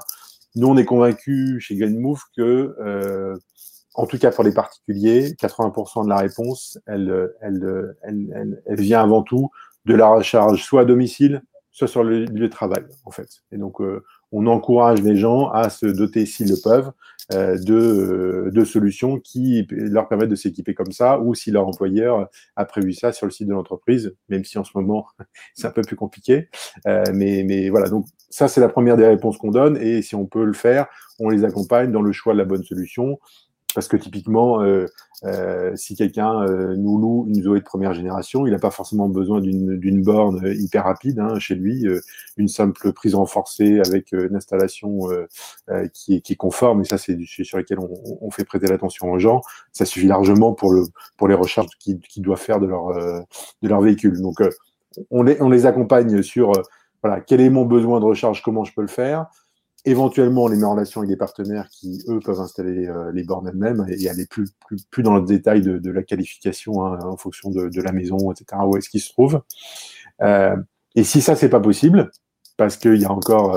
Nous, 0.56 0.68
on 0.68 0.78
est 0.78 0.86
convaincus 0.86 1.60
chez 1.60 1.76
Greenmove 1.76 2.22
que 2.38 2.76
euh, 2.80 3.36
en 3.96 4.06
tout 4.06 4.18
cas 4.18 4.32
pour 4.32 4.44
les 4.44 4.54
particuliers, 4.54 5.34
80% 5.40 6.04
de 6.06 6.10
la 6.10 6.18
réponse, 6.18 6.78
elle, 6.86 7.32
elle, 7.42 7.96
elle, 8.04 8.62
elle, 8.66 8.80
vient 8.80 9.02
avant 9.02 9.24
tout 9.24 9.50
de 9.86 9.96
la 9.96 10.08
recharge 10.08 10.62
soit 10.64 10.82
à 10.82 10.86
domicile, 10.86 11.42
soit 11.76 11.88
sur 11.88 12.04
le 12.04 12.24
lieu 12.26 12.48
de 12.48 12.52
travail, 12.52 12.86
en 13.04 13.12
fait. 13.12 13.28
Et 13.52 13.58
donc, 13.58 13.82
euh, 13.82 14.02
on 14.32 14.48
encourage 14.48 15.02
les 15.02 15.18
gens 15.18 15.50
à 15.50 15.70
se 15.70 15.86
doter, 15.86 16.26
s'ils 16.26 16.50
le 16.50 16.56
peuvent, 16.64 16.92
euh, 17.34 17.58
de, 17.58 17.74
euh, 17.74 18.52
de, 18.52 18.64
solutions 18.64 19.20
qui 19.20 19.68
leur 19.70 20.08
permettent 20.08 20.30
de 20.30 20.36
s'équiper 20.36 20.74
comme 20.74 20.92
ça, 20.94 21.20
ou 21.20 21.36
si 21.36 21.52
leur 21.52 21.68
employeur 21.68 22.30
a 22.56 22.66
prévu 22.66 22.94
ça 22.94 23.12
sur 23.12 23.26
le 23.26 23.32
site 23.32 23.48
de 23.48 23.54
l'entreprise, 23.54 24.16
même 24.30 24.46
si 24.46 24.58
en 24.58 24.64
ce 24.64 24.72
moment, 24.76 25.08
c'est 25.54 25.68
un 25.68 25.72
peu 25.72 25.82
plus 25.82 25.98
compliqué. 25.98 26.48
mais, 26.86 27.44
mais 27.46 27.70
voilà, 27.70 27.90
donc 27.90 28.06
ça, 28.30 28.48
c'est 28.48 28.62
la 28.62 28.70
première 28.70 28.96
des 28.96 29.08
réponses 29.08 29.38
qu'on 29.38 29.52
donne, 29.52 29.78
et 29.78 30.02
si 30.02 30.16
on 30.16 30.26
peut 30.26 30.46
le 30.46 30.54
faire, 30.54 30.88
on 31.20 31.30
les 31.30 31.44
accompagne 31.44 31.92
dans 31.92 32.02
le 32.02 32.14
choix 32.14 32.34
de 32.34 32.40
la 32.40 32.46
bonne 32.46 32.64
solution 32.64 33.20
parce 33.76 33.88
que 33.88 33.98
typiquement, 33.98 34.60
si 35.76 35.96
quelqu'un 35.96 36.46
nous 36.76 36.98
loue 36.98 37.26
une 37.28 37.44
Zoé 37.44 37.60
de 37.60 37.64
première 37.66 37.94
génération, 37.94 38.48
il 38.48 38.52
n'a 38.52 38.60
pas 38.60 38.72
forcément 38.72 39.10
besoin 39.10 39.42
d'une 39.42 40.02
borne 40.02 40.42
hyper 40.46 40.86
rapide 40.86 41.20
hein, 41.20 41.38
chez 41.40 41.56
lui, 41.56 41.86
une 42.38 42.48
simple 42.48 42.94
prise 42.94 43.14
renforcée 43.16 43.82
avec 43.86 44.14
une 44.14 44.36
installation 44.36 45.02
qui 45.94 46.16
est, 46.16 46.22
qui, 46.22 46.34
est, 46.34 46.36
conforme, 46.36 46.82
et 46.82 46.86
ça 46.86 46.98
c'est 46.98 47.18
sur 47.26 47.58
lequel 47.58 47.80
on, 47.80 47.90
on 48.22 48.32
fait 48.32 48.46
prêter 48.46 48.68
l'attention 48.68 49.12
aux 49.12 49.20
gens, 49.20 49.42
ça 49.74 49.86
suffit 49.86 50.08
largement 50.08 50.54
pour, 50.54 50.72
le, 50.72 50.86
pour 51.18 51.28
les 51.28 51.36
recharges 51.36 51.68
qu'ils 51.78 52.24
doivent 52.24 52.40
faire 52.40 52.60
de 52.60 52.68
leur, 52.68 52.94
de 52.96 53.68
leur 53.68 53.82
véhicule. 53.82 54.22
Donc 54.22 54.42
on 55.12 55.22
les, 55.22 55.42
on 55.42 55.50
les 55.50 55.66
accompagne 55.66 56.22
sur 56.22 56.54
voilà, 57.04 57.22
quel 57.22 57.42
est 57.42 57.52
mon 57.52 57.66
besoin 57.66 58.00
de 58.00 58.06
recharge, 58.06 58.42
comment 58.42 58.64
je 58.64 58.74
peux 58.74 58.82
le 58.82 58.88
faire. 58.88 59.28
Éventuellement, 59.86 60.48
les 60.48 60.58
met 60.58 60.64
en 60.64 60.72
relation 60.72 61.02
avec 61.02 61.10
des 61.10 61.18
partenaires 61.18 61.70
qui, 61.70 62.04
eux, 62.08 62.20
peuvent 62.20 62.40
installer 62.40 62.88
euh, 62.88 63.12
les 63.12 63.24
bornes 63.24 63.48
elles-mêmes 63.48 63.86
et 63.88 64.10
aller 64.10 64.26
plus, 64.26 64.50
dans 64.98 65.16
le 65.16 65.26
détail 65.26 65.62
de, 65.62 65.92
la 65.92 66.04
qualification 66.04 66.84
hein, 66.84 67.00
en 67.04 67.18
fonction 67.18 67.52
de, 67.52 67.82
la 67.82 67.92
maison, 67.92 68.32
etc., 68.32 68.62
où 68.66 68.78
est-ce 68.78 68.90
qu'ils 68.90 69.02
se 69.02 69.12
trouvent. 69.12 69.42
Euh, 70.22 70.56
et 70.96 71.04
si 71.04 71.22
ça, 71.22 71.36
c'est 71.36 71.50
pas 71.50 71.60
possible, 71.60 72.10
parce 72.58 72.78
qu'il 72.78 73.00
y 73.00 73.06
a 73.06 73.12
encore 73.12 73.56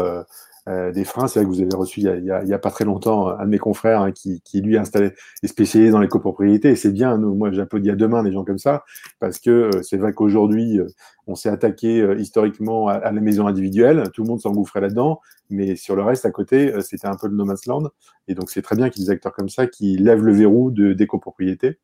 euh, 0.69 0.79
euh, 0.89 0.93
des 0.93 1.05
freins. 1.05 1.29
C'est 1.29 1.41
vrai 1.41 1.49
que 1.49 1.55
vous 1.55 1.61
avez 1.61 1.75
reçu 1.75 2.01
il 2.01 2.25
y 2.25 2.53
a, 2.53 2.59
pas 2.59 2.71
très 2.71 2.85
longtemps 2.85 3.29
un 3.29 3.45
de 3.45 3.51
mes 3.51 3.59
confrères 3.59 4.03
hein, 4.03 4.13
qui, 4.13 4.41
lui, 4.61 4.77
installé, 4.77 5.13
est 5.43 5.47
spécialisé 5.47 5.91
dans 5.91 6.01
les 6.01 6.09
copropriétés. 6.09 6.77
C'est 6.77 6.93
bien, 6.93 7.17
moi, 7.17 7.51
j'applaudis 7.53 7.91
à 7.91 7.97
demain 7.97 8.23
des 8.23 8.33
gens 8.33 8.45
comme 8.45 8.59
ça, 8.59 8.85
parce 9.21 9.39
que 9.39 9.51
euh, 9.51 9.83
c'est 9.83 9.97
vrai 9.97 10.13
qu'aujourd'hui, 10.13 10.79
euh, 10.79 10.87
on 11.27 11.35
s'est 11.35 11.49
attaqué 11.49 12.07
historiquement 12.19 12.89
à, 12.89 13.13
la 13.13 13.21
maison 13.21 13.47
individuelle. 13.47 14.05
Tout 14.15 14.23
le 14.23 14.29
monde 14.29 14.41
s'engouffrait 14.41 14.81
là-dedans. 14.81 15.21
Mais 15.51 15.77
sur 15.77 15.95
le 15.97 16.03
reste, 16.03 16.25
à 16.25 16.31
côté, 16.31 16.73
c'était 16.81 17.07
un 17.07 17.17
peu 17.17 17.29
le 17.29 17.35
no 17.35 17.45
man's 17.45 17.67
land. 17.67 17.91
Et 18.29 18.35
donc, 18.35 18.51
c'est 18.51 18.63
très 18.63 18.77
bien 18.77 18.89
qu'il 18.89 19.03
y 19.03 19.05
ait 19.05 19.09
des 19.09 19.13
acteurs 19.13 19.33
comme 19.33 19.51
ça 19.51 19.67
qui 19.67 19.99
lèvent 19.99 20.23
le 20.23 20.33
verrou 20.33 20.71
de, 20.71 20.95
des 20.95 21.07
copropriétés 21.07 21.79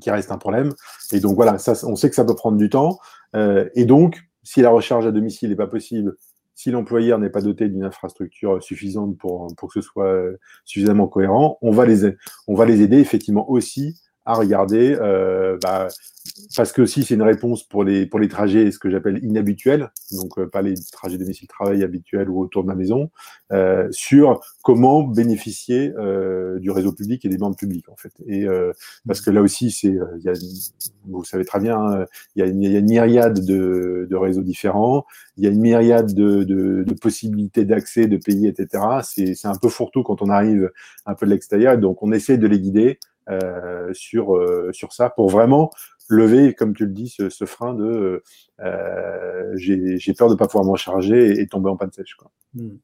qui 0.00 0.10
reste 0.10 0.30
un 0.30 0.38
problème. 0.38 0.72
Et 1.12 1.20
donc 1.20 1.34
voilà, 1.34 1.58
ça, 1.58 1.74
on 1.86 1.94
sait 1.94 2.08
que 2.08 2.16
ça 2.16 2.24
peut 2.24 2.34
prendre 2.34 2.56
du 2.56 2.70
temps. 2.70 2.98
Euh, 3.36 3.68
et 3.74 3.84
donc, 3.84 4.22
si 4.42 4.62
la 4.62 4.70
recharge 4.70 5.06
à 5.06 5.12
domicile 5.12 5.50
n'est 5.50 5.56
pas 5.56 5.66
possible, 5.66 6.16
si 6.60 6.70
l'employeur 6.70 7.18
n'est 7.18 7.30
pas 7.30 7.40
doté 7.40 7.70
d'une 7.70 7.84
infrastructure 7.84 8.62
suffisante 8.62 9.16
pour, 9.16 9.46
que 9.56 9.72
ce 9.72 9.80
soit 9.80 10.14
suffisamment 10.66 11.08
cohérent, 11.08 11.56
on 11.62 11.70
va 11.70 11.86
les 11.86 12.82
aider 12.82 12.98
effectivement 12.98 13.50
aussi 13.50 13.98
à 14.26 14.34
regarder, 14.34 14.96
euh, 15.00 15.56
bah, 15.62 15.88
parce 16.54 16.72
que 16.72 16.82
aussi 16.82 17.04
c'est 17.04 17.14
une 17.14 17.22
réponse 17.22 17.62
pour 17.62 17.84
les, 17.84 18.06
pour 18.06 18.20
les 18.20 18.28
trajets, 18.28 18.70
ce 18.70 18.78
que 18.78 18.90
j'appelle 18.90 19.18
inhabituels, 19.24 19.90
donc 20.12 20.38
euh, 20.38 20.46
pas 20.46 20.60
les 20.60 20.74
trajets 20.92 21.16
domicile-travail 21.16 21.82
habituels 21.82 22.28
ou 22.28 22.40
autour 22.40 22.62
de 22.62 22.68
la 22.68 22.74
maison, 22.74 23.10
euh, 23.52 23.88
sur 23.90 24.40
comment 24.62 25.02
bénéficier 25.02 25.92
du 26.58 26.70
réseau 26.70 26.92
public 26.92 27.24
et 27.24 27.28
des 27.28 27.38
bandes 27.38 27.56
publiques 27.56 27.88
en 27.88 27.96
fait. 27.96 28.12
Et 28.26 28.46
parce 29.06 29.22
que 29.22 29.30
là 29.30 29.40
aussi, 29.40 29.70
c'est, 29.70 29.96
vous 31.06 31.24
savez 31.24 31.44
très 31.44 31.60
bien, 31.60 31.78
hein, 31.78 32.04
il 32.36 32.40
y, 32.40 32.44
a 32.44 32.46
une, 32.46 32.84
myriade 32.84 33.44
de, 33.44 34.06
de, 34.08 34.16
réseaux 34.16 34.42
différents, 34.42 35.06
il 35.38 35.44
y 35.44 35.46
a 35.46 35.50
une 35.50 35.60
myriade 35.60 36.12
de, 36.12 36.44
de, 36.44 36.84
de 36.84 36.94
possibilités 36.94 37.64
d'accès, 37.64 38.06
de 38.06 38.18
pays, 38.18 38.46
etc. 38.46 38.84
C'est 39.02 39.46
un 39.46 39.56
peu 39.56 39.70
fourre-tout 39.70 40.02
quand 40.02 40.20
on 40.20 40.28
arrive 40.28 40.70
un 41.06 41.14
peu 41.14 41.24
de 41.24 41.30
l'extérieur, 41.30 41.78
donc 41.78 42.02
on 42.02 42.12
essaie 42.12 42.36
de 42.36 42.46
les 42.46 42.60
guider 42.60 42.98
sur, 43.92 44.36
euh, 44.36 44.70
sur 44.72 44.92
ça 44.92 45.10
pour 45.10 45.28
vraiment 45.28 45.70
lever, 46.08 46.54
comme 46.54 46.74
tu 46.74 46.86
le 46.86 46.92
dis, 46.92 47.08
ce, 47.08 47.44
frein 47.44 47.74
de 47.74 48.22
euh, 48.60 49.52
j'ai 49.56 50.14
peur 50.14 50.28
de 50.28 50.34
ne 50.34 50.38
pas 50.38 50.46
pouvoir 50.46 50.64
m'en 50.64 50.74
charger 50.74 51.40
et, 51.40 51.46
tomber 51.46 51.70
en 51.70 51.76
panne 51.76 51.92
sèche. 51.92 52.16
Hmm. 52.54 52.76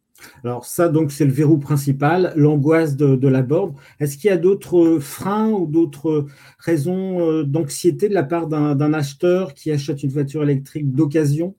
Alors 0.44 0.64
ça, 0.64 0.88
donc, 0.88 1.12
c'est 1.12 1.24
le 1.24 1.32
verrou 1.32 1.58
principal, 1.58 2.32
l'angoisse 2.36 2.96
de, 2.96 3.16
de, 3.16 3.28
la 3.28 3.42
borne. 3.42 3.74
Est-ce 4.00 4.16
qu'il 4.16 4.30
y 4.30 4.32
a 4.32 4.38
d'autres 4.38 4.98
freins 5.00 5.50
ou 5.50 5.66
d'autres 5.66 6.26
raisons 6.58 7.42
d'anxiété 7.42 8.08
de 8.08 8.14
la 8.14 8.22
part 8.22 8.46
d'un 8.46 8.94
acheteur 8.94 9.54
qui 9.54 9.72
achète 9.72 10.02
une 10.02 10.10
voiture 10.10 10.42
électrique 10.42 10.92
d'occasion? 10.92 11.54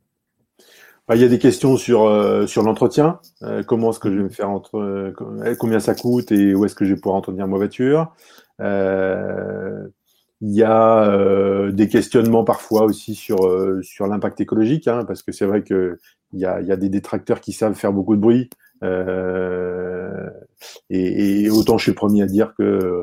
Bah, 1.08 1.16
il 1.16 1.22
y 1.22 1.26
a 1.26 1.30
des 1.30 1.40
questions 1.40 1.78
sur, 1.78 2.04
euh, 2.04 2.48
sur 2.48 2.64
l'entretien. 2.64 3.20
Euh, 3.44 3.64
comment 3.64 3.92
est-ce 3.92 4.00
que 4.00 4.12
je 4.12 4.18
vais 4.18 4.24
me 4.24 4.30
faire 4.30 4.50
entre 4.50 4.78
euh, 4.78 5.14
combien 5.58 5.80
ça 5.80 5.96
coûte 5.96 6.32
et 6.34 6.54
où 6.54 6.66
est-ce 6.66 6.76
que 6.76 6.84
je 6.84 6.94
vais 6.94 7.00
pouvoir 7.00 7.16
entretenir 7.16 7.48
ma 7.48 7.56
voiture. 7.58 8.14
il 10.42 10.54
y 10.54 10.64
a 10.64 11.72
des 11.72 11.88
questionnements 11.88 12.44
parfois 12.44 12.84
aussi 12.84 13.16
sur, 13.16 13.40
sur 13.82 14.08
l'impact 14.08 14.42
écologique, 14.42 14.88
hein, 14.88 15.04
parce 15.06 15.24
que 15.24 15.32
c'est 15.32 15.46
vrai 15.46 15.64
qu'il 15.64 15.98
y 16.34 16.46
a, 16.46 16.62
y 16.62 16.72
a 16.72 16.78
des 16.78 16.90
détracteurs 16.90 17.42
qui 17.42 17.54
savent 17.54 17.74
faire 17.74 17.94
beaucoup 17.94 18.16
de 18.16 18.22
bruit. 18.22 18.50
Et, 20.90 21.44
et, 21.44 21.50
autant 21.50 21.78
je 21.78 21.84
suis 21.84 21.92
le 21.92 21.96
premier 21.96 22.22
à 22.24 22.28
dire 22.28 22.54
que 22.58 23.02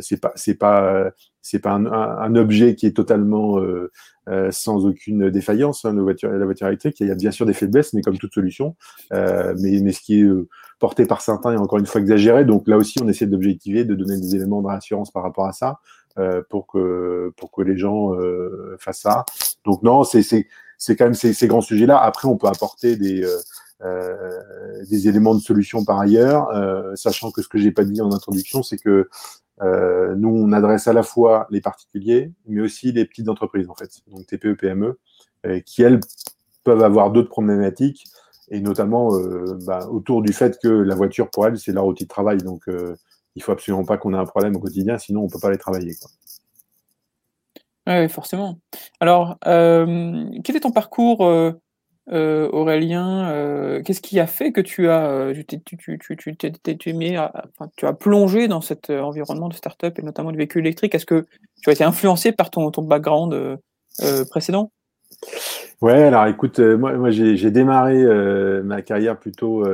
c'est 0.00 0.20
pas 0.20 0.32
c'est 0.34 0.54
pas 0.54 1.10
c'est 1.46 1.60
pas 1.60 1.70
un, 1.70 1.86
un, 1.86 2.34
objet 2.34 2.74
qui 2.74 2.86
est 2.86 2.96
totalement 2.96 3.60
euh, 3.60 3.92
euh, 4.28 4.50
sans 4.50 4.84
aucune 4.84 5.30
défaillance, 5.30 5.84
hein, 5.84 5.94
la, 5.94 6.02
voiture, 6.02 6.28
la 6.32 6.44
voiture 6.44 6.66
électrique. 6.66 6.98
Il 6.98 7.06
y 7.06 7.10
a 7.12 7.14
bien 7.14 7.30
sûr 7.30 7.46
des 7.46 7.52
faiblesses, 7.52 7.92
mais 7.92 8.02
comme 8.02 8.18
toute 8.18 8.34
solution. 8.34 8.74
Euh, 9.12 9.54
mais, 9.60 9.80
mais 9.80 9.92
ce 9.92 10.00
qui 10.00 10.18
est 10.18 10.24
euh, 10.24 10.48
porté 10.80 11.06
par 11.06 11.20
certains 11.20 11.52
est 11.52 11.56
encore 11.58 11.78
une 11.78 11.86
fois 11.86 12.00
exagéré. 12.00 12.44
Donc 12.44 12.66
là 12.66 12.76
aussi, 12.76 12.98
on 13.00 13.06
essaie 13.06 13.26
d'objectiver, 13.26 13.84
de 13.84 13.94
donner 13.94 14.18
des 14.20 14.34
éléments 14.34 14.60
de 14.60 14.66
rassurance 14.66 15.12
par 15.12 15.22
rapport 15.22 15.46
à 15.46 15.52
ça, 15.52 15.78
euh, 16.18 16.42
pour 16.50 16.66
que 16.66 17.32
pour 17.36 17.52
que 17.52 17.62
les 17.62 17.76
gens 17.76 18.12
euh, 18.14 18.76
fassent 18.80 19.02
ça. 19.02 19.24
Donc 19.64 19.84
non, 19.84 20.02
c'est 20.02 20.22
c'est 20.22 20.48
c'est 20.78 20.96
quand 20.96 21.04
même 21.04 21.14
ces, 21.14 21.32
ces 21.32 21.46
grands 21.46 21.60
sujets-là. 21.60 21.96
Après, 21.96 22.26
on 22.26 22.36
peut 22.36 22.48
apporter 22.48 22.96
des 22.96 23.24
des 23.80 25.08
éléments 25.08 25.34
de 25.34 25.40
solution 25.40 25.84
par 25.84 26.00
ailleurs, 26.00 26.48
sachant 26.96 27.30
que 27.30 27.42
ce 27.42 27.48
que 27.48 27.58
j'ai 27.58 27.72
pas 27.72 27.84
dit 27.84 28.00
en 28.00 28.12
introduction, 28.12 28.62
c'est 28.62 28.78
que 28.78 29.08
euh, 29.62 30.14
nous, 30.16 30.28
on 30.28 30.52
adresse 30.52 30.86
à 30.86 30.92
la 30.92 31.02
fois 31.02 31.46
les 31.50 31.60
particuliers, 31.60 32.32
mais 32.46 32.60
aussi 32.60 32.92
les 32.92 33.04
petites 33.04 33.28
entreprises, 33.28 33.68
en 33.70 33.74
fait, 33.74 33.90
donc 34.06 34.26
TPE, 34.26 34.54
PME, 34.54 34.98
euh, 35.46 35.60
qui, 35.60 35.82
elles, 35.82 36.00
peuvent 36.64 36.82
avoir 36.82 37.12
d'autres 37.12 37.28
problématiques, 37.28 38.04
et 38.48 38.60
notamment 38.60 39.14
euh, 39.14 39.56
bah, 39.66 39.86
autour 39.88 40.22
du 40.22 40.32
fait 40.32 40.58
que 40.60 40.68
la 40.68 40.94
voiture, 40.94 41.30
pour 41.30 41.46
elles, 41.46 41.58
c'est 41.58 41.72
leur 41.72 41.86
outil 41.86 42.04
de 42.04 42.08
travail. 42.08 42.38
Donc, 42.38 42.68
euh, 42.68 42.96
il 43.36 43.42
faut 43.42 43.52
absolument 43.52 43.84
pas 43.84 43.98
qu'on 43.98 44.12
ait 44.14 44.18
un 44.18 44.26
problème 44.26 44.56
au 44.56 44.60
quotidien, 44.60 44.98
sinon 44.98 45.22
on 45.22 45.28
peut 45.28 45.38
pas 45.38 45.50
les 45.50 45.58
travailler. 45.58 45.94
Oui, 47.86 48.08
forcément. 48.08 48.58
Alors, 48.98 49.36
euh, 49.46 50.26
quel 50.42 50.56
est 50.56 50.60
ton 50.60 50.72
parcours 50.72 51.20
euh, 52.12 52.48
Aurélien, 52.52 53.30
euh, 53.30 53.82
qu'est-ce 53.82 54.00
qui 54.00 54.20
a 54.20 54.28
fait 54.28 54.52
que 54.52 54.60
tu 54.60 54.88
as, 54.88 55.32
tu, 57.76 57.86
as 57.86 57.92
plongé 57.92 58.46
dans 58.46 58.60
cet 58.60 58.90
euh, 58.90 59.00
environnement 59.00 59.48
de 59.48 59.54
start-up 59.54 59.98
et 59.98 60.02
notamment 60.02 60.30
du 60.30 60.38
véhicule 60.38 60.64
électrique 60.64 60.94
Est-ce 60.94 61.06
que 61.06 61.26
tu 61.62 61.70
as 61.70 61.72
été 61.72 61.82
influencé 61.82 62.30
par 62.30 62.50
ton, 62.50 62.70
background 62.82 63.58
précédent? 64.30 64.70
Ouais, 65.80 66.04
alors 66.04 66.26
écoute, 66.26 66.60
moi 66.60 67.10
j'ai 67.10 67.50
démarré 67.50 68.04
ma 68.62 68.82
carrière 68.82 69.18
plutôt 69.18 69.64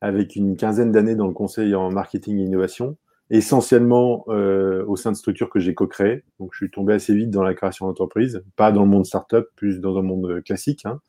avec 0.00 0.36
une 0.36 0.56
quinzaine 0.56 0.92
d'années 0.92 1.14
dans 1.14 1.26
le 1.26 1.32
conseil 1.32 1.74
en 1.74 1.90
marketing 1.90 2.38
et 2.38 2.42
innovation 2.42 2.96
essentiellement 3.30 4.24
euh, 4.28 4.84
au 4.86 4.96
sein 4.96 5.12
de 5.12 5.16
structures 5.16 5.48
que 5.50 5.60
j'ai 5.60 5.74
co-créées. 5.74 6.24
Donc, 6.38 6.50
je 6.52 6.58
suis 6.58 6.70
tombé 6.70 6.94
assez 6.94 7.14
vite 7.14 7.30
dans 7.30 7.42
la 7.42 7.54
création 7.54 7.86
d'entreprise, 7.86 8.42
pas 8.56 8.72
dans 8.72 8.82
le 8.82 8.88
monde 8.88 9.06
startup, 9.06 9.46
plus 9.56 9.80
dans 9.80 9.96
un 9.96 10.02
monde 10.02 10.42
classique. 10.44 10.84
Hein. 10.84 11.00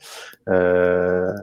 Euh, 0.48 1.34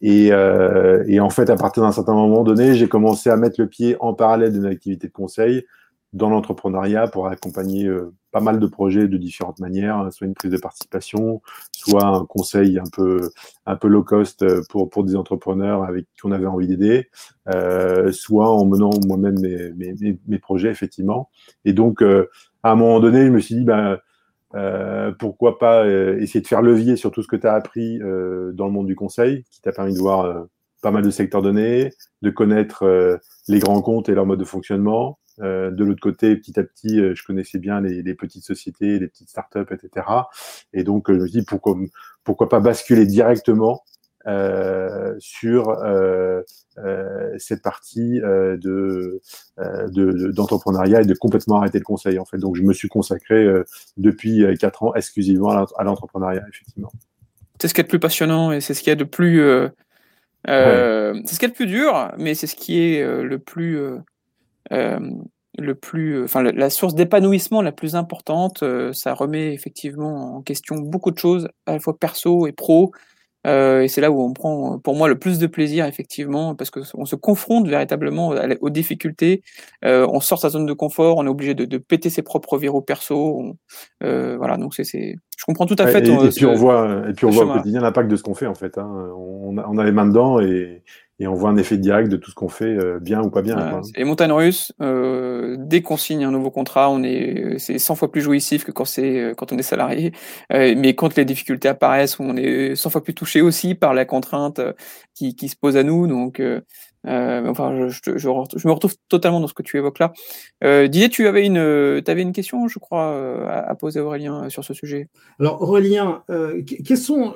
et, 0.00 0.32
euh, 0.32 1.04
et, 1.06 1.20
en 1.20 1.30
fait, 1.30 1.50
à 1.50 1.56
partir 1.56 1.82
d'un 1.82 1.92
certain 1.92 2.14
moment 2.14 2.42
donné, 2.42 2.74
j'ai 2.74 2.88
commencé 2.88 3.30
à 3.30 3.36
mettre 3.36 3.60
le 3.60 3.68
pied 3.68 3.96
en 4.00 4.14
parallèle 4.14 4.52
de 4.52 4.60
mes 4.60 4.68
activités 4.68 5.08
de 5.08 5.12
conseil 5.12 5.64
dans 6.12 6.30
l'entrepreneuriat 6.30 7.08
pour 7.08 7.28
accompagner 7.28 7.86
euh, 7.86 8.14
pas 8.30 8.40
mal 8.40 8.60
de 8.60 8.66
projets 8.66 9.08
de 9.08 9.16
différentes 9.16 9.58
manières, 9.58 9.96
hein, 9.96 10.10
soit 10.10 10.26
une 10.26 10.34
prise 10.34 10.50
de 10.50 10.58
participation, 10.58 11.42
soit 11.72 12.04
un 12.04 12.24
conseil 12.24 12.78
un 12.78 12.88
peu 12.92 13.30
un 13.66 13.76
peu 13.76 13.88
low 13.88 14.04
cost 14.04 14.42
euh, 14.42 14.62
pour 14.68 14.90
pour 14.90 15.04
des 15.04 15.16
entrepreneurs 15.16 15.84
avec 15.84 16.06
qui 16.14 16.24
on 16.24 16.32
avait 16.32 16.46
envie 16.46 16.66
d'aider, 16.66 17.08
euh, 17.48 18.12
soit 18.12 18.48
en 18.48 18.66
menant 18.66 18.90
moi-même 19.06 19.38
mes, 19.40 20.16
mes, 20.26 20.38
projets 20.38 20.70
effectivement. 20.70 21.30
Et 21.64 21.72
donc 21.72 22.02
à 22.02 22.72
un 22.72 22.74
moment 22.74 23.00
donné, 23.00 23.26
je 23.26 23.30
me 23.30 23.40
suis 23.40 23.54
dit 23.54 23.66
euh, 24.54 25.12
pourquoi 25.18 25.58
pas 25.58 25.86
essayer 25.86 26.40
de 26.40 26.46
faire 26.46 26.62
levier 26.62 26.96
sur 26.96 27.10
tout 27.10 27.22
ce 27.22 27.28
que 27.28 27.36
tu 27.36 27.46
as 27.46 27.54
appris 27.54 27.98
dans 27.98 28.66
le 28.66 28.72
monde 28.72 28.86
du 28.86 28.96
conseil, 28.96 29.44
qui 29.50 29.60
t'a 29.60 29.72
permis 29.72 29.94
de 29.94 29.98
voir 29.98 30.46
pas 30.82 30.90
mal 30.90 31.02
de 31.02 31.10
secteurs 31.10 31.42
donnés, 31.42 31.90
de 32.22 32.30
connaître 32.30 33.18
les 33.48 33.58
grands 33.58 33.82
comptes 33.82 34.08
et 34.08 34.14
leur 34.14 34.26
mode 34.26 34.40
de 34.40 34.44
fonctionnement, 34.44 35.18
euh, 35.40 35.70
de 35.70 35.84
l'autre 35.84 36.00
côté, 36.00 36.36
petit 36.36 36.58
à 36.58 36.64
petit, 36.64 37.00
euh, 37.00 37.14
je 37.14 37.24
connaissais 37.24 37.58
bien 37.58 37.80
les, 37.80 38.02
les, 38.02 38.14
petites 38.14 38.44
sociétés, 38.44 38.98
les 38.98 39.06
petites 39.06 39.28
startups, 39.28 39.72
etc. 39.72 40.06
Et 40.72 40.82
donc, 40.82 41.10
euh, 41.10 41.14
je 41.14 41.20
me 41.20 41.28
dis 41.28 41.42
pourquoi, 41.42 41.76
pourquoi 42.24 42.48
pas 42.48 42.60
basculer 42.60 43.06
directement 43.06 43.84
sur 45.20 45.74
cette 47.38 47.62
partie 47.62 48.20
de 48.20 49.22
d'entrepreneuriat 50.32 51.00
et 51.00 51.06
de 51.06 51.14
complètement 51.14 51.56
arrêter 51.56 51.78
le 51.78 51.84
conseil 51.84 52.18
en 52.18 52.26
fait. 52.26 52.36
Donc 52.36 52.54
je 52.54 52.62
me 52.62 52.74
suis 52.74 52.88
consacré 52.88 53.48
depuis 53.96 54.44
quatre 54.58 54.82
ans 54.82 54.94
exclusivement 54.94 55.64
à 55.78 55.84
l'entrepreneuriat 55.84 56.44
effectivement. 56.46 56.92
C'est 57.58 57.68
ce 57.68 57.74
qui 57.74 57.80
est 57.80 57.84
le 57.84 57.88
plus 57.88 58.00
passionnant 58.00 58.52
et 58.52 58.60
c'est 58.60 58.74
ce 58.74 58.82
qui 58.82 58.90
est 58.90 58.96
de 58.96 59.04
plus 59.04 59.42
ouais. 59.42 59.70
c'est 60.44 61.34
ce 61.34 61.38
qui 61.38 61.44
est 61.46 61.48
le 61.48 61.54
plus 61.54 61.66
dur, 61.66 62.12
mais 62.18 62.34
c'est 62.34 62.48
ce 62.48 62.56
qui 62.56 62.82
est 62.82 63.22
le 63.22 63.38
plus 63.38 63.80
le 64.70 65.74
plus, 65.74 66.22
enfin 66.22 66.42
la, 66.42 66.70
source 66.70 66.94
d'épanouissement 66.94 67.62
la 67.62 67.72
plus 67.72 67.96
importante. 67.96 68.62
ça 68.92 69.14
remet 69.14 69.52
effectivement 69.54 70.36
en 70.36 70.42
question 70.42 70.76
beaucoup 70.76 71.10
de 71.10 71.18
choses, 71.18 71.48
à 71.66 71.72
la 71.72 71.80
fois 71.80 71.96
perso 71.98 72.46
et 72.46 72.52
pro. 72.52 72.92
Euh, 73.46 73.82
et 73.82 73.88
c'est 73.88 74.00
là 74.00 74.10
où 74.10 74.20
on 74.20 74.32
prend, 74.32 74.78
pour 74.78 74.96
moi, 74.96 75.08
le 75.08 75.18
plus 75.18 75.38
de 75.38 75.46
plaisir, 75.46 75.86
effectivement, 75.86 76.54
parce 76.54 76.70
qu'on 76.70 77.04
se 77.04 77.16
confronte 77.16 77.68
véritablement 77.68 78.34
aux 78.60 78.70
difficultés. 78.70 79.42
Euh, 79.84 80.06
on 80.10 80.20
sort 80.20 80.38
sa 80.38 80.50
zone 80.50 80.66
de 80.66 80.72
confort, 80.72 81.18
on 81.18 81.26
est 81.26 81.30
obligé 81.30 81.54
de, 81.54 81.64
de 81.64 81.78
péter 81.78 82.10
ses 82.10 82.22
propres 82.22 82.58
verrous 82.58 82.82
perso. 82.82 83.54
euh, 84.02 84.36
voilà, 84.36 84.56
donc 84.56 84.74
c'est, 84.74 84.84
je 84.84 85.44
comprends 85.46 85.66
tout 85.66 85.76
à 85.78 85.86
fait. 85.86 86.06
Et, 86.06 86.12
et, 86.12 86.28
puis 86.30 86.46
on 86.46 86.54
voit, 86.54 87.04
et 87.08 87.12
puis 87.12 87.26
on 87.26 87.30
voit 87.30 87.44
au 87.44 87.52
quotidien 87.54 87.80
l'impact 87.80 88.10
de 88.10 88.16
ce 88.16 88.22
qu'on 88.22 88.34
fait 88.34 88.46
en 88.46 88.54
fait. 88.54 88.76
Hein. 88.76 89.12
On, 89.16 89.56
on, 89.56 89.78
a, 89.78 89.84
les 89.84 89.92
mains 89.92 90.06
dedans 90.06 90.40
et, 90.40 90.82
et 91.20 91.26
on 91.26 91.34
voit 91.34 91.50
un 91.50 91.56
effet 91.56 91.76
direct 91.76 92.10
de 92.10 92.16
tout 92.16 92.30
ce 92.30 92.34
qu'on 92.34 92.48
fait, 92.48 92.64
euh, 92.64 93.00
bien 93.00 93.20
ou 93.22 93.30
pas 93.30 93.42
bien. 93.42 93.56
Ouais, 93.56 93.80
et 93.96 94.04
montagne 94.04 94.30
russe, 94.30 94.72
euh, 94.80 95.56
dès 95.58 95.82
qu'on 95.82 95.96
signe 95.96 96.24
un 96.24 96.30
nouveau 96.30 96.50
contrat, 96.52 96.90
on 96.90 97.02
est, 97.02 97.58
c'est 97.58 97.78
100 97.78 97.96
fois 97.96 98.12
plus 98.12 98.20
jouissif 98.20 98.64
que 98.64 98.70
quand 98.70 98.84
c'est 98.84 99.18
euh, 99.18 99.34
quand 99.34 99.52
on 99.52 99.58
est 99.58 99.62
salarié. 99.62 100.12
Euh, 100.52 100.74
mais 100.76 100.94
quand 100.94 101.16
les 101.16 101.24
difficultés 101.24 101.68
apparaissent, 101.68 102.20
on 102.20 102.36
est 102.36 102.76
100 102.76 102.90
fois 102.90 103.02
plus 103.02 103.14
touché 103.14 103.40
aussi 103.40 103.74
par 103.74 103.94
la 103.94 104.04
contrainte 104.04 104.60
euh, 104.60 104.72
qui, 105.14 105.34
qui 105.34 105.48
se 105.48 105.56
pose 105.56 105.76
à 105.76 105.82
nous. 105.82 106.06
Donc 106.06 106.40
euh, 107.08 107.46
enfin, 107.48 107.88
je, 107.88 108.12
je, 108.12 108.18
je, 108.18 108.28
me 108.68 108.72
retrouve 108.72 108.94
totalement 109.08 109.40
dans 109.40 109.46
ce 109.46 109.54
que 109.54 109.62
tu 109.62 109.76
évoques 109.78 109.98
là. 109.98 110.12
Euh, 110.62 110.88
Didier, 110.88 111.08
tu 111.08 111.26
avais 111.26 111.46
une, 111.46 111.56
avais 111.56 112.22
une 112.22 112.32
question, 112.32 112.68
je 112.68 112.78
crois, 112.78 113.12
euh, 113.12 113.46
à, 113.46 113.70
à 113.70 113.74
poser 113.74 114.00
à 114.00 114.04
Aurélien 114.04 114.48
sur 114.48 114.64
ce 114.64 114.74
sujet. 114.74 115.08
Alors, 115.40 115.62
Aurélien, 115.62 116.22
euh, 116.30 116.62
quelles, 116.62 116.98
sont, 116.98 117.34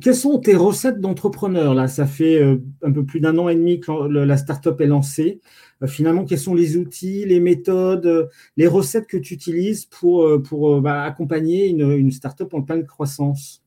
quelles 0.00 0.14
sont 0.14 0.38
tes 0.38 0.56
recettes 0.56 1.00
d'entrepreneur 1.00 1.74
Là, 1.74 1.88
ça 1.88 2.06
fait 2.06 2.42
un 2.82 2.92
peu 2.92 3.04
plus 3.04 3.20
d'un 3.20 3.36
an 3.38 3.48
et 3.48 3.54
demi 3.54 3.80
que 3.80 3.92
la 4.08 4.36
startup 4.36 4.80
est 4.80 4.86
lancée. 4.86 5.40
finalement, 5.86 6.24
quels 6.24 6.38
sont 6.38 6.54
les 6.54 6.76
outils, 6.76 7.24
les 7.26 7.40
méthodes, 7.40 8.30
les 8.56 8.66
recettes 8.66 9.06
que 9.06 9.16
tu 9.16 9.34
utilises 9.34 9.84
pour, 9.84 10.42
pour 10.42 10.80
bah, 10.80 11.02
accompagner 11.02 11.68
une, 11.68 11.90
une 11.92 12.10
startup 12.10 12.52
en 12.54 12.62
pleine 12.62 12.86
croissance? 12.86 13.62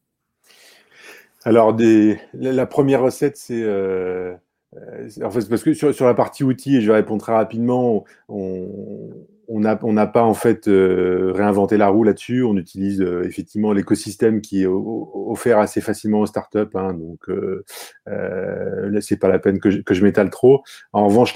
Alors, 1.45 1.73
des, 1.73 2.19
la 2.33 2.65
première 2.65 3.01
recette, 3.01 3.35
c'est 3.35 3.61
euh, 3.61 4.33
en 5.23 5.29
fait, 5.29 5.47
parce 5.49 5.63
que 5.63 5.73
sur, 5.73 5.93
sur, 5.93 6.05
la 6.05 6.13
partie 6.13 6.43
outils, 6.43 6.77
et 6.77 6.81
je 6.81 6.87
vais 6.87 6.97
répondre 6.97 7.21
très 7.21 7.33
rapidement, 7.33 8.05
on 9.47 9.59
n'a 9.59 9.79
on 9.83 9.95
pas 10.07 10.23
en 10.23 10.33
fait 10.33 10.67
euh, 10.67 11.31
réinventé 11.33 11.77
la 11.77 11.89
roue 11.89 12.03
là-dessus. 12.03 12.43
On 12.43 12.57
utilise 12.57 13.01
euh, 13.01 13.23
effectivement 13.23 13.73
l'écosystème 13.73 14.41
qui 14.41 14.63
est 14.63 14.67
offert 14.67 15.59
assez 15.59 15.81
facilement 15.81 16.21
aux 16.21 16.25
startups. 16.25 16.75
Hein, 16.75 16.93
donc 16.93 17.29
euh, 17.29 17.63
euh 18.07 18.89
là, 18.89 19.01
c'est 19.01 19.17
pas 19.17 19.27
la 19.27 19.39
peine 19.39 19.59
que 19.59 19.69
je, 19.69 19.81
que 19.81 19.93
je 19.93 20.03
m'étale 20.03 20.29
trop. 20.29 20.63
En 20.93 21.07
revanche, 21.07 21.35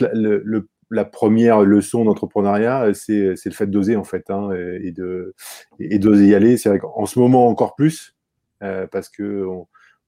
la, 0.90 1.06
première 1.06 1.62
leçon 1.62 2.06
d'entrepreneuriat, 2.06 2.94
c'est 2.94 3.36
le 3.46 3.52
fait 3.52 3.68
d'oser 3.68 3.96
en 3.96 4.04
fait 4.04 4.30
hein, 4.30 4.52
et 4.82 4.92
de 4.92 5.34
et 5.80 6.00
d'oser 6.00 6.28
y 6.28 6.36
aller. 6.36 6.58
C'est 6.58 6.70
vrai 6.70 6.80
qu'en 6.80 7.06
ce 7.06 7.20
moment 7.20 7.48
encore 7.48 7.76
plus 7.76 8.16
parce 8.60 9.10
que 9.10 9.46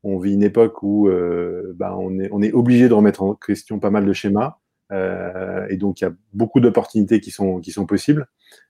on 0.03 0.18
vit 0.20 0.34
une 0.34 0.44
époque 0.44 0.82
où 0.84 1.10
euh, 1.10 1.74
bah, 1.75 1.96
on, 1.98 2.20
est, 2.20 2.29
on 2.32 2.41
est 2.41 2.53
obligé 2.53 2.88
de 2.88 2.94
remettre 2.94 3.24
en 3.24 3.36
question 3.36 3.79
pas 3.79 3.89
mal 3.89 4.06
de 4.06 4.13
schémas. 4.13 4.58
Euh, 4.91 5.68
et 5.70 5.77
donc, 5.77 6.01
il 6.01 6.06
y 6.06 6.08
a 6.08 6.13
beaucoup 6.34 6.60
d'opportunités 6.60 7.20
qui 7.20 7.32
sont, 7.32 7.60
qui 7.60 7.72
sont 7.72 7.86
possibles. 7.86 8.27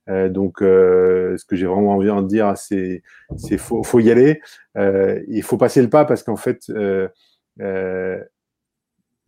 Euh, 0.09 0.29
donc, 0.29 0.61
euh, 0.61 1.37
ce 1.37 1.45
que 1.45 1.55
j'ai 1.55 1.65
vraiment 1.65 1.93
envie 1.93 2.07
de 2.07 2.27
dire, 2.27 2.57
c'est 2.57 3.03
qu'il 3.37 3.57
faut, 3.57 3.83
faut 3.83 3.99
y 3.99 4.11
aller. 4.11 4.41
Euh, 4.77 5.21
il 5.27 5.43
faut 5.43 5.57
passer 5.57 5.81
le 5.81 5.89
pas 5.89 6.05
parce 6.05 6.23
qu'en 6.23 6.35
fait, 6.35 6.69
euh, 6.69 7.07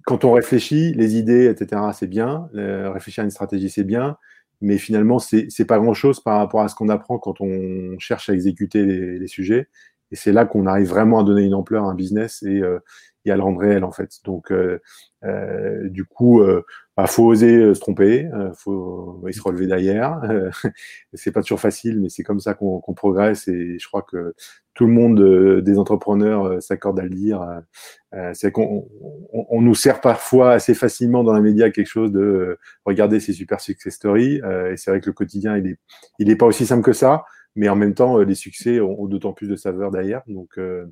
quand 0.05 0.25
on 0.25 0.33
réfléchit, 0.33 0.93
les 0.93 1.15
idées, 1.15 1.45
etc., 1.45 1.81
c'est 1.93 2.07
bien. 2.07 2.49
réfléchir 2.53 3.21
à 3.21 3.25
une 3.25 3.31
stratégie, 3.31 3.69
c'est 3.69 3.83
bien. 3.83 4.17
Mais 4.63 4.77
finalement, 4.77 5.17
c'est 5.17 5.65
pas 5.65 5.79
grand-chose 5.79 6.19
par 6.19 6.37
rapport 6.37 6.61
à 6.61 6.67
ce 6.67 6.75
qu'on 6.75 6.89
apprend 6.89 7.17
quand 7.17 7.41
on 7.41 7.97
cherche 7.97 8.29
à 8.29 8.33
exécuter 8.33 8.85
les, 8.85 9.17
les 9.17 9.27
sujets. 9.27 9.67
Et 10.11 10.15
c'est 10.15 10.31
là 10.31 10.45
qu'on 10.45 10.65
arrive 10.67 10.89
vraiment 10.89 11.19
à 11.19 11.23
donner 11.23 11.43
une 11.43 11.53
ampleur 11.53 11.85
à 11.85 11.91
un 11.91 11.95
business 11.95 12.43
et, 12.43 12.61
euh, 12.61 12.79
et 13.25 13.31
à 13.31 13.35
le 13.35 13.43
rendre 13.43 13.59
réel 13.59 13.83
en 13.83 13.91
fait. 13.91 14.19
Donc 14.25 14.51
euh, 14.51 14.79
euh, 15.23 15.87
du 15.89 16.05
coup, 16.05 16.41
euh, 16.41 16.63
bah, 16.97 17.05
faut 17.07 17.25
oser 17.25 17.55
euh, 17.55 17.73
se 17.75 17.79
tromper, 17.79 18.29
faut 18.55 19.23
se 19.31 19.41
relever 19.41 19.67
derrière. 19.67 20.21
c'est 21.13 21.31
pas 21.31 21.41
toujours 21.41 21.59
facile, 21.59 22.01
mais 22.01 22.09
c'est 22.09 22.23
comme 22.23 22.39
ça 22.39 22.53
qu'on 22.53 22.81
qu 22.81 22.93
progresse. 22.93 23.47
Et 23.47 23.77
je 23.79 23.87
crois 23.87 24.01
que 24.01 24.33
tout 24.73 24.87
le 24.87 24.93
monde 24.93 25.61
des 25.61 25.77
entrepreneurs 25.77 26.61
s'accorde 26.63 26.99
à 26.99 27.03
le 27.03 27.09
dire. 27.09 27.45
c'est 28.33 28.51
qu'on 28.51 28.87
on, 29.33 29.45
on, 29.49 29.61
nous 29.61 29.75
sert 29.75 29.99
parfois 30.01 30.53
assez 30.53 30.73
facilement 30.73 31.23
dans 31.23 31.33
les 31.33 31.41
médias 31.41 31.69
quelque 31.71 31.87
chose 31.87 32.11
de 32.11 32.57
regarder 32.85 33.19
ces 33.19 33.33
super 33.33 33.59
success 33.59 33.93
stories. 33.93 34.37
et 34.71 34.77
c'est 34.77 34.91
vrai 34.91 35.01
que 35.01 35.07
le 35.07 35.13
quotidien 35.13 35.57
il 35.57 35.67
est 35.67 35.77
il 36.19 36.29
est 36.29 36.37
pas 36.37 36.45
aussi 36.45 36.65
simple 36.65 36.83
que 36.83 36.93
ça 36.93 37.25
mais 37.55 37.69
en 37.69 37.75
même 37.75 37.93
temps, 37.93 38.17
les 38.19 38.35
succès 38.35 38.79
ont, 38.79 39.05
d'autant 39.07 39.33
plus 39.33 39.47
de 39.47 39.55
saveur 39.55 39.91
derrière. 39.91 40.21
Donc, 40.27 40.57
euh, 40.57 40.85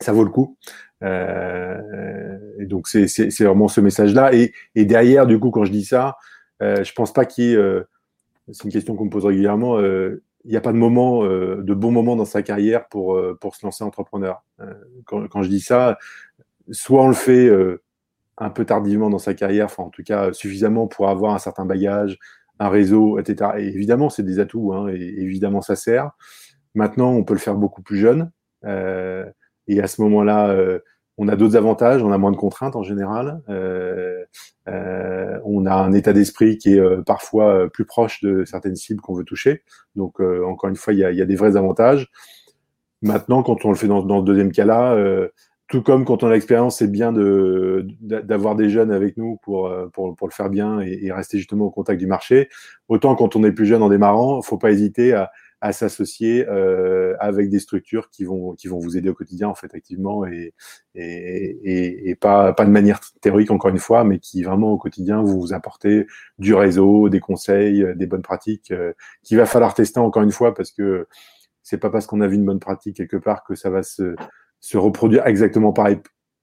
ça 0.00 0.12
vaut 0.12 0.24
le 0.24 0.30
coup. 0.30 0.56
Euh, 1.02 2.38
et 2.58 2.66
donc, 2.66 2.88
c'est 2.88 3.40
vraiment 3.40 3.68
ce 3.68 3.80
message-là. 3.80 4.32
Et, 4.34 4.84
derrière, 4.84 5.26
du 5.26 5.38
coup, 5.38 5.50
quand 5.50 5.64
je 5.64 5.72
dis 5.72 5.84
ça, 5.84 6.16
euh, 6.62 6.84
je 6.84 6.92
pense 6.92 7.12
pas 7.12 7.24
qu'il 7.24 7.44
y 7.44 7.52
ait. 7.52 7.56
Euh, 7.56 7.82
c'est 8.52 8.64
une 8.64 8.70
question 8.70 8.94
qu'on 8.94 9.06
me 9.06 9.10
pose 9.10 9.24
régulièrement. 9.24 9.78
Euh, 9.78 10.22
il 10.44 10.50
n'y 10.50 10.56
a 10.56 10.60
pas 10.60 10.72
de 10.72 10.78
moment, 10.78 11.24
euh, 11.24 11.62
de 11.62 11.74
bon 11.74 11.90
moment 11.90 12.14
dans 12.14 12.24
sa 12.24 12.42
carrière 12.42 12.86
pour, 12.88 13.20
pour 13.40 13.56
se 13.56 13.66
lancer 13.66 13.82
entrepreneur. 13.82 14.44
Quand, 15.04 15.26
quand, 15.26 15.42
je 15.42 15.48
dis 15.48 15.60
ça, 15.60 15.98
soit 16.70 17.02
on 17.02 17.08
le 17.08 17.14
fait 17.14 17.50
un 18.38 18.50
peu 18.50 18.64
tardivement 18.64 19.10
dans 19.10 19.18
sa 19.18 19.34
carrière, 19.34 19.64
enfin 19.64 19.82
en 19.82 19.90
tout 19.90 20.04
cas 20.04 20.32
suffisamment 20.32 20.86
pour 20.86 21.08
avoir 21.08 21.34
un 21.34 21.38
certain 21.38 21.64
bagage, 21.64 22.20
un 22.58 22.68
réseau, 22.68 23.18
etc. 23.18 23.52
Et 23.58 23.66
évidemment, 23.68 24.10
c'est 24.10 24.22
des 24.22 24.38
atouts, 24.38 24.72
hein, 24.72 24.88
et 24.88 25.14
évidemment, 25.18 25.60
ça 25.60 25.76
sert. 25.76 26.10
Maintenant, 26.74 27.12
on 27.12 27.24
peut 27.24 27.34
le 27.34 27.40
faire 27.40 27.54
beaucoup 27.54 27.82
plus 27.82 27.98
jeune. 27.98 28.30
Euh, 28.64 29.24
et 29.68 29.80
à 29.80 29.86
ce 29.86 30.00
moment-là, 30.02 30.50
euh, 30.50 30.80
on 31.18 31.28
a 31.28 31.36
d'autres 31.36 31.56
avantages, 31.56 32.02
on 32.02 32.12
a 32.12 32.18
moins 32.18 32.32
de 32.32 32.36
contraintes 32.36 32.76
en 32.76 32.82
général. 32.82 33.40
Euh, 33.48 34.24
euh 34.68 35.38
on 35.44 35.64
a 35.66 35.74
un 35.74 35.92
état 35.92 36.12
d'esprit 36.12 36.58
qui 36.58 36.74
est 36.74 36.80
euh, 36.80 37.02
parfois 37.02 37.68
plus 37.72 37.84
proche 37.84 38.20
de 38.20 38.44
certaines 38.44 38.76
cibles 38.76 39.00
qu'on 39.00 39.14
veut 39.14 39.24
toucher. 39.24 39.62
Donc, 39.94 40.20
euh, 40.20 40.44
encore 40.44 40.68
une 40.68 40.76
fois, 40.76 40.92
il 40.92 40.98
y 40.98 41.04
a, 41.04 41.12
y 41.12 41.22
a, 41.22 41.26
des 41.26 41.36
vrais 41.36 41.56
avantages. 41.56 42.10
Maintenant, 43.02 43.42
quand 43.42 43.64
on 43.64 43.70
le 43.70 43.76
fait 43.76 43.86
dans, 43.86 44.02
dans 44.02 44.18
le 44.18 44.24
deuxième 44.24 44.52
cas-là, 44.52 44.96
tout 45.68 45.82
comme 45.82 46.04
quand 46.04 46.22
on 46.22 46.28
a 46.28 46.32
l'expérience, 46.32 46.78
c'est 46.78 46.90
bien 46.90 47.12
de, 47.12 47.86
d'avoir 48.00 48.54
des 48.54 48.68
jeunes 48.68 48.92
avec 48.92 49.16
nous 49.16 49.38
pour, 49.42 49.66
euh, 49.66 49.88
pour, 49.92 50.14
pour 50.14 50.28
le 50.28 50.32
faire 50.32 50.48
bien 50.48 50.80
et, 50.80 50.98
et, 51.02 51.12
rester 51.12 51.38
justement 51.38 51.66
au 51.66 51.70
contact 51.70 51.98
du 51.98 52.06
marché. 52.06 52.48
Autant 52.88 53.16
quand 53.16 53.34
on 53.34 53.44
est 53.44 53.52
plus 53.52 53.66
jeune 53.66 53.82
en 53.82 53.88
démarrant, 53.88 54.42
faut 54.42 54.58
pas 54.58 54.70
hésiter 54.70 55.12
à, 55.12 55.30
à 55.60 55.72
s'associer 55.72 56.46
euh, 56.48 57.14
avec 57.18 57.48
des 57.48 57.58
structures 57.58 58.10
qui 58.10 58.24
vont, 58.24 58.54
qui 58.54 58.68
vont 58.68 58.78
vous 58.78 58.96
aider 58.96 59.08
au 59.08 59.14
quotidien, 59.14 59.48
en 59.48 59.54
fait, 59.54 59.74
activement, 59.74 60.26
et, 60.26 60.54
et, 60.94 62.10
et, 62.10 62.14
pas, 62.14 62.52
pas 62.52 62.66
de 62.66 62.70
manière 62.70 63.00
théorique, 63.20 63.50
encore 63.50 63.70
une 63.70 63.78
fois, 63.78 64.04
mais 64.04 64.18
qui 64.18 64.42
vraiment 64.42 64.72
au 64.72 64.78
quotidien 64.78 65.22
vous, 65.22 65.40
vous 65.40 65.52
apporter 65.54 66.06
du 66.38 66.54
réseau, 66.54 67.08
des 67.08 67.20
conseils, 67.20 67.84
des 67.96 68.06
bonnes 68.06 68.22
pratiques, 68.22 68.70
euh, 68.70 68.92
qu'il 69.22 69.38
va 69.38 69.46
falloir 69.46 69.74
tester 69.74 69.98
encore 69.98 70.22
une 70.22 70.32
fois, 70.32 70.54
parce 70.54 70.72
que 70.72 71.08
c'est 71.62 71.78
pas 71.78 71.90
parce 71.90 72.06
qu'on 72.06 72.20
a 72.20 72.28
vu 72.28 72.36
une 72.36 72.44
bonne 72.44 72.60
pratique 72.60 72.96
quelque 72.96 73.16
part 73.16 73.42
que 73.42 73.54
ça 73.54 73.70
va 73.70 73.82
se 73.82 74.14
se 74.60 74.78
reproduire 74.78 75.26
exactement 75.26 75.72
pareil 75.72 75.98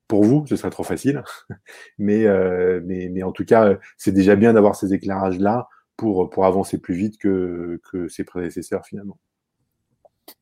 pour 0.07 0.23
vous, 0.23 0.45
ce 0.47 0.55
serait 0.55 0.69
trop 0.69 0.83
facile. 0.83 1.23
mais, 1.97 2.25
euh, 2.25 2.81
mais, 2.85 3.09
mais 3.09 3.23
en 3.23 3.31
tout 3.31 3.45
cas, 3.45 3.77
c'est 3.97 4.11
déjà 4.11 4.35
bien 4.35 4.53
d'avoir 4.53 4.75
ces 4.75 4.93
éclairages-là 4.93 5.67
pour, 5.97 6.29
pour 6.29 6.45
avancer 6.45 6.77
plus 6.77 6.95
vite 6.95 7.17
que, 7.17 7.79
que 7.91 8.07
ses 8.07 8.23
prédécesseurs 8.23 8.85
finalement. 8.85 9.17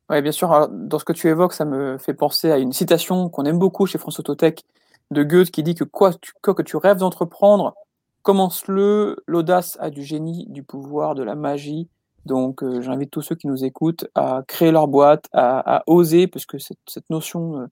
Oui, 0.09 0.21
bien 0.21 0.31
sûr. 0.31 0.67
Dans 0.69 0.99
ce 0.99 1.05
que 1.05 1.13
tu 1.13 1.27
évoques, 1.27 1.53
ça 1.53 1.65
me 1.65 1.97
fait 1.97 2.13
penser 2.13 2.51
à 2.51 2.57
une 2.57 2.73
citation 2.73 3.29
qu'on 3.29 3.45
aime 3.45 3.59
beaucoup 3.59 3.85
chez 3.85 3.97
France 3.97 4.19
Autotech 4.19 4.63
de 5.09 5.23
Goethe 5.23 5.51
qui 5.51 5.63
dit 5.63 5.75
que 5.75 5.83
quoi 5.83 6.11
que 6.41 6.61
tu 6.61 6.77
rêves 6.77 6.97
d'entreprendre, 6.97 7.75
commence-le. 8.21 9.23
L'audace 9.25 9.77
a 9.79 9.89
du 9.89 10.03
génie, 10.03 10.47
du 10.49 10.63
pouvoir, 10.63 11.15
de 11.15 11.23
la 11.23 11.35
magie. 11.35 11.89
Donc, 12.25 12.63
euh, 12.63 12.81
j'invite 12.81 13.11
tous 13.11 13.21
ceux 13.21 13.35
qui 13.35 13.47
nous 13.47 13.63
écoutent 13.65 14.05
à 14.15 14.43
créer 14.47 14.71
leur 14.71 14.87
boîte, 14.87 15.25
à, 15.33 15.83
oser, 15.87 16.27
parce 16.27 16.45
que 16.45 16.57
cette, 16.59 17.09
notion 17.09 17.61
euh, 17.61 17.65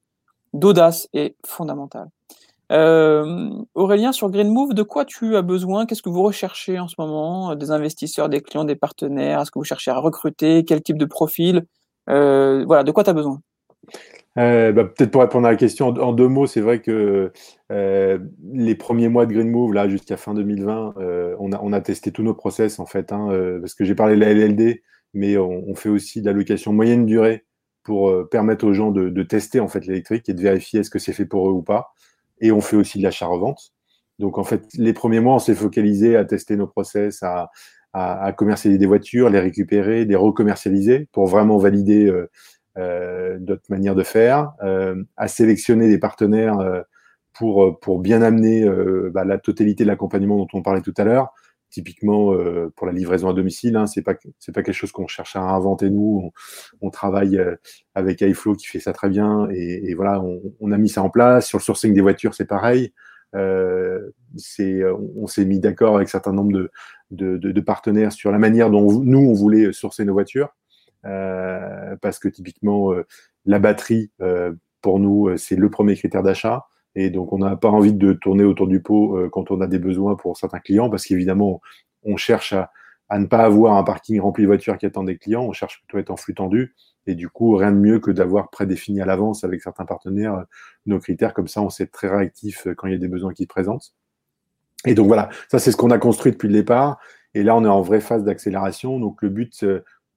d'audace 0.54 1.08
est 1.14 1.36
fondamentale. 1.46 2.10
Euh, 2.72 3.50
Aurélien, 3.74 4.12
sur 4.12 4.30
Green 4.30 4.52
Move, 4.52 4.74
de 4.74 4.84
quoi 4.84 5.06
tu 5.06 5.36
as 5.36 5.42
besoin? 5.42 5.86
Qu'est-ce 5.86 6.04
que 6.04 6.10
vous 6.10 6.24
recherchez 6.24 6.80
en 6.80 6.88
ce 6.88 6.96
moment? 6.98 7.56
Des 7.56 7.72
investisseurs, 7.72 8.30
des 8.30 8.42
clients, 8.42 8.64
des 8.64 8.76
partenaires? 8.76 9.42
Est-ce 9.42 9.52
que 9.52 9.60
vous 9.60 9.66
cherchez 9.66 9.92
à 9.92 9.98
recruter? 9.98 10.64
Quel 10.66 10.82
type 10.82 10.98
de 10.98 11.06
profil? 11.06 11.66
Voilà, 12.08 12.84
de 12.84 12.92
quoi 12.92 13.04
tu 13.04 13.10
as 13.10 13.14
besoin? 13.14 13.42
Euh, 14.40 14.72
bah, 14.72 14.86
Peut-être 14.86 15.12
pour 15.12 15.22
répondre 15.22 15.48
à 15.48 15.52
la 15.52 15.58
question 15.58 15.88
en, 15.88 16.14
deux 16.14 16.28
mots, 16.28 16.48
c'est 16.48 16.62
vrai 16.62 16.82
que 16.82 17.32
euh, 17.72 18.20
les 18.52 18.76
premiers 18.76 19.10
mois 19.10 19.26
de 19.26 19.34
Green 19.34 19.50
Move, 19.50 19.74
là 19.74 19.88
jusqu'à 19.88 20.18
fin 20.18 20.34
2020, 20.34 20.96
euh, 20.98 21.36
on, 21.40 21.52
a, 21.52 21.60
on 21.62 21.74
a 21.74 21.82
testé 21.82 22.12
tous 22.12 22.24
nos 22.24 22.34
process 22.34 22.80
en 22.80 22.86
fait, 22.86 23.12
hein, 23.12 23.30
parce 23.60 23.74
que 23.74 23.86
j'ai 23.86 23.96
parlé 23.96 24.16
de 24.16 24.22
la 24.22 24.34
LLD, 24.34 24.82
mais 25.14 25.38
on, 25.38 25.76
fait 25.76 25.90
aussi 25.90 26.22
de 26.22 26.28
l'allocation 26.28 26.74
moyenne 26.74 27.06
durée 27.06 27.46
pour 27.84 28.30
permettre 28.30 28.66
aux 28.66 28.74
gens 28.74 28.92
de, 28.92 29.10
de 29.10 29.24
tester 29.24 29.60
en 29.60 29.68
fait 29.68 29.86
l'électrique 29.86 30.30
et 30.30 30.34
de 30.34 30.42
vérifier 30.42 30.82
est-ce 30.82 30.90
que 30.90 31.00
c'est 31.00 31.14
fait 31.14 31.26
pour 31.26 31.50
eux 31.50 31.54
ou 31.54 31.64
pas. 31.64 31.94
Et 32.42 32.52
on 32.52 32.62
fait 32.62 32.76
aussi 32.76 33.00
de 33.00 33.04
l'achat-revente. 33.04 33.74
Donc 34.20 34.38
en 34.38 34.44
fait, 34.44 34.66
les 34.76 34.94
premiers 34.94 35.20
mois, 35.20 35.36
on 35.36 35.40
s'est 35.40 35.56
focalisé 35.56 36.16
à 36.16 36.26
tester 36.26 36.56
nos 36.56 36.68
process, 36.68 37.24
à, 37.24 37.50
à, 37.94 38.32
commercialiser 38.34 38.78
des 38.78 38.86
voitures, 38.86 39.30
les 39.30 39.40
récupérer, 39.40 40.06
les 40.06 40.16
recommercialiser 40.16 41.08
pour 41.12 41.26
vraiment 41.26 41.58
valider 41.58 42.12
notre 42.76 43.64
manière 43.70 43.96
de 43.96 44.04
faire, 44.04 44.54
à 45.18 45.28
sélectionner 45.28 45.90
des 45.90 45.98
partenaires 45.98 46.84
pour, 47.34 47.80
pour 47.80 48.00
bien 48.00 48.22
amener 48.22 48.70
bah, 49.12 49.26
la 49.26 49.38
totalité 49.38 49.84
de 49.84 49.90
l'accompagnement 49.90 50.38
dont 50.38 50.48
on 50.54 50.62
parlait 50.62 50.82
tout 50.82 50.94
à 50.98 51.04
l'heure 51.04 51.34
typiquement 51.70 52.34
euh, 52.34 52.72
pour 52.76 52.88
la 52.88 52.94
livraison 52.94 53.30
à 53.30 53.34
domicile, 53.34 53.76
hein, 53.76 53.86
c'est 53.86 54.02
pas 54.02 54.16
c'est 54.40 54.52
pas 54.54 54.64
quelque 54.64 54.76
chose 54.76 54.92
qu'on 54.92 55.08
cherche 55.08 55.36
à 55.36 55.42
inventer 55.42 55.90
nous. 55.90 56.32
On, 56.82 56.90
travaille 56.90 57.38
euh, 57.38 57.56
avec 57.96 58.22
iFlow 58.22 58.56
qui 58.56 58.68
fait 58.68 58.80
ça 58.80 58.94
très 58.94 59.10
bien 59.10 59.48
et, 59.52 59.94
voilà, 59.94 60.22
on, 60.60 60.72
a 60.72 60.78
mis 60.78 60.90
ça 60.90 61.04
en 61.04 61.10
place. 61.10 61.48
Sur 61.48 61.60
le 61.60 61.64
sourcing 61.64 61.94
des 61.94 62.02
voitures, 62.02 62.34
c'est 62.34 62.48
pareil. 62.48 62.94
Euh, 63.36 64.10
c'est 64.38 64.82
on, 65.16 65.28
s'est 65.28 65.46
mis 65.46 65.60
d'accord 65.60 65.96
avec 65.98 66.08
un 66.08 66.12
certain 66.12 66.34
nombre 66.34 66.52
de, 66.52 66.72
de, 67.12 67.38
de, 67.38 67.62
partenaires 67.62 68.12
sur 68.12 68.32
la 68.32 68.40
manière 68.40 68.72
dont 68.72 69.02
nous 69.04 69.20
on 69.20 69.34
voulait 69.34 69.72
sourcer 69.72 70.04
nos 70.04 70.14
voitures 70.14 70.50
parce 71.04 72.20
que 72.20 72.28
typiquement 72.28 72.94
la 73.46 73.60
batterie 73.60 74.12
pour 74.82 75.00
nous 75.00 75.38
c'est 75.38 75.56
le 75.56 75.70
premier 75.70 75.96
critère 75.96 76.24
d'achat. 76.24 76.66
Et 76.96 77.10
donc, 77.10 77.34
on 77.34 77.38
n'a 77.40 77.56
pas 77.56 77.70
envie 77.70 77.94
de 77.94 78.14
tourner 78.14 78.44
autour 78.44 78.68
du 78.68 78.82
pot 78.82 79.18
euh, 79.18 79.30
quand 79.30 79.52
on 79.52 79.62
a 79.62 79.68
des 79.68 79.80
besoins 79.80 80.16
pour 80.16 80.38
certains 80.38 80.60
clients, 80.60 80.90
parce 80.90 81.06
qu'évidemment, 81.06 81.62
on 82.04 82.18
cherche 82.18 82.54
à, 82.54 83.20
ne 83.20 83.26
pas 83.26 83.40
avoir 83.40 83.78
un 83.78 83.84
parking 83.84 84.20
rempli 84.20 84.44
de 84.44 84.48
voitures 84.48 84.78
qui 84.78 84.86
attendent 84.86 85.08
des 85.08 85.18
clients, 85.18 85.44
on 85.44 85.54
cherche 85.54 85.80
plutôt 85.80 85.98
à 85.98 86.02
être 86.02 86.12
en 86.12 86.18
flux 86.18 86.34
tendu. 86.34 86.76
Et 87.08 87.16
du 87.16 87.30
coup, 87.30 87.56
rien 87.56 87.72
de 87.72 87.78
mieux 87.78 88.00
que 88.00 88.12
d'avoir 88.12 88.50
prédéfini 88.50 89.02
à 89.02 89.06
l'avance 89.06 89.44
avec 89.44 89.62
certains 89.62 89.86
partenaires 89.86 90.36
euh, 90.36 90.44
nos 90.86 91.00
critères. 91.00 91.34
Comme 91.34 91.48
ça, 91.48 91.62
on 91.62 91.70
sait 91.70 91.84
être 91.84 91.92
très 91.92 92.10
réactif 92.10 92.68
euh, 92.68 92.74
quand 92.76 92.88
il 92.88 92.94
y 92.94 92.96
a 92.96 93.00
des 93.00 93.08
besoins 93.08 93.34
qui 93.34 93.44
se 93.44 93.48
présentent. 93.48 93.94
Et 94.86 94.94
donc 94.94 95.08
voilà, 95.08 95.30
ça 95.50 95.60
c'est 95.60 95.72
ce 95.72 95.78
qu'on 95.78 95.92
a 95.92 95.98
construit 95.98 96.32
depuis 96.32 96.48
le 96.48 96.54
départ. 96.54 97.00
Et 97.34 97.44
là, 97.44 97.56
on 97.56 97.64
est 97.66 97.70
en 97.70 97.82
vraie 97.82 98.02
phase 98.02 98.24
d'accélération. 98.24 99.00
Donc 99.00 99.22
le 99.22 99.30
but 99.30 99.64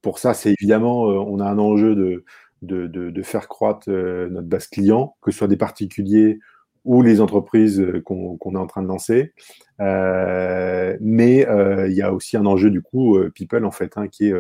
pour 0.03 0.19
ça, 0.19 0.35
c'est 0.35 0.53
évidemment, 0.53 1.03
on 1.05 1.41
a 1.41 1.47
un 1.47 1.59
enjeu 1.59 2.23
de, 2.63 3.23
faire 3.23 3.49
croître 3.49 3.89
notre 3.89 4.49
base 4.49 4.67
client, 4.67 5.17
que 5.23 5.31
ce 5.31 5.39
soit 5.39 5.49
des 5.49 5.57
particuliers 5.57 6.39
ou 6.85 7.03
les 7.03 7.21
entreprises 7.21 7.81
euh, 7.81 8.01
qu'on 8.03 8.55
est 8.55 8.59
en 8.59 8.67
train 8.67 8.83
de 8.83 8.89
lancer. 8.89 9.33
Euh, 9.81 10.97
mais 11.01 11.49
euh, 11.49 11.89
il 11.89 11.95
y 11.95 12.03
a 12.03 12.13
aussi 12.13 12.37
un 12.37 12.47
enjeu 12.47 12.71
du 12.71 12.83
coup 12.83 13.19
people 13.35 13.65
en 13.65 13.71
fait, 13.71 13.93
hein, 13.97 14.09
qui 14.09 14.29
est 14.29 14.35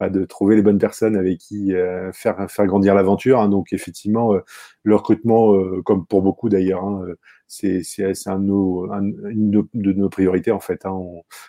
bah, 0.00 0.08
de 0.08 0.24
trouver 0.24 0.56
les 0.56 0.62
bonnes 0.62 0.78
personnes 0.78 1.16
avec 1.16 1.38
qui 1.38 1.72
faire 2.12 2.50
faire 2.50 2.66
grandir 2.66 2.94
l'aventure. 2.94 3.40
Hein. 3.40 3.48
donc 3.48 3.72
effectivement, 3.72 4.34
le 4.82 4.96
recrutement, 4.96 5.54
comme 5.82 6.06
pour 6.06 6.22
beaucoup 6.22 6.48
d'ailleurs, 6.48 6.84
hein, 6.84 7.06
c'est 7.46 7.82
un, 8.26 8.40
une 8.40 9.66
de 9.74 9.92
nos 9.92 10.08
priorités 10.08 10.50
en 10.50 10.60
fait. 10.60 10.84
Hein. 10.86 11.00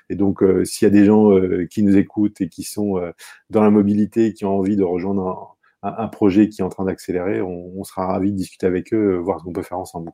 et 0.09 0.15
donc 0.15 0.43
s'il 0.63 0.85
y 0.85 0.89
a 0.89 0.91
des 0.91 1.05
gens 1.05 1.31
qui 1.69 1.83
nous 1.83 1.97
écoutent 1.97 2.41
et 2.41 2.49
qui 2.49 2.63
sont 2.63 3.01
dans 3.49 3.63
la 3.63 3.71
mobilité, 3.71 4.33
qui 4.33 4.45
ont 4.45 4.57
envie 4.57 4.75
de 4.75 4.83
rejoindre 4.83 5.55
un, 5.85 6.07
projet 6.07 6.49
qui 6.49 6.61
est 6.61 6.63
en 6.63 6.69
train 6.69 6.85
d'accélérer, 6.85 7.41
on, 7.41 7.83
sera 7.83 8.07
ravi 8.07 8.31
de 8.31 8.37
discuter 8.37 8.65
avec 8.65 8.93
eux, 8.93 9.17
voir 9.17 9.39
ce 9.39 9.45
qu'on 9.45 9.53
peut 9.53 9.63
faire 9.63 9.79
ensemble. 9.79 10.11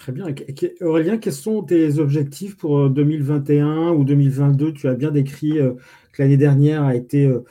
Très 0.00 0.12
bien. 0.12 0.34
Aurélien, 0.80 1.18
quels 1.18 1.34
sont 1.34 1.62
tes 1.62 1.98
objectifs 1.98 2.56
pour 2.56 2.88
2021 2.88 3.66
euh, 3.66 3.90
ou 3.90 4.04
2022 4.04 4.72
Tu 4.72 4.88
as 4.88 4.94
bien 4.94 5.10
décrit 5.10 5.58
euh, 5.58 5.74
que 6.14 6.22
l'année 6.22 6.38
dernière 6.38 6.84
a 6.84 6.94
été 6.94 7.26
euh, 7.26 7.44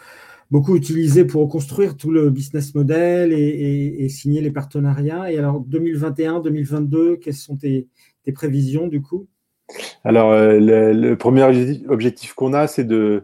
beaucoup 0.51 0.75
utilisée 0.75 1.25
pour 1.25 1.43
reconstruire 1.43 1.95
tout 1.95 2.11
le 2.11 2.29
business 2.29 2.73
model 2.73 3.33
et, 3.33 4.09
signer 4.09 4.41
les 4.41 4.51
partenariats. 4.51 5.31
Et 5.31 5.37
alors, 5.37 5.59
2021, 5.59 6.39
2022, 6.39 7.17
quelles 7.17 7.33
sont 7.33 7.57
tes, 7.57 7.87
prévisions 8.33 8.87
du 8.87 9.01
coup? 9.01 9.27
Alors, 10.03 10.31
le, 10.33 11.15
premier 11.15 11.43
objectif 11.87 12.33
qu'on 12.33 12.53
a, 12.53 12.67
c'est 12.67 12.83
de, 12.83 13.23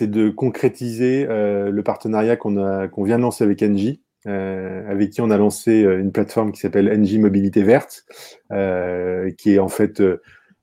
de 0.00 0.30
concrétiser 0.30 1.26
le 1.26 1.80
partenariat 1.82 2.36
qu'on 2.36 3.04
vient 3.04 3.18
de 3.18 3.22
lancer 3.22 3.44
avec 3.44 3.62
Engie. 3.62 4.02
Euh, 4.26 4.90
avec 4.90 5.10
qui 5.10 5.20
on 5.20 5.30
a 5.30 5.36
lancé 5.36 5.84
euh, 5.84 6.00
une 6.00 6.10
plateforme 6.10 6.50
qui 6.50 6.58
s'appelle 6.58 6.88
NG 6.88 7.20
Mobilité 7.20 7.62
Verte, 7.62 8.04
euh, 8.50 9.30
qui 9.38 9.54
est 9.54 9.58
en 9.60 9.68
fait 9.68 10.02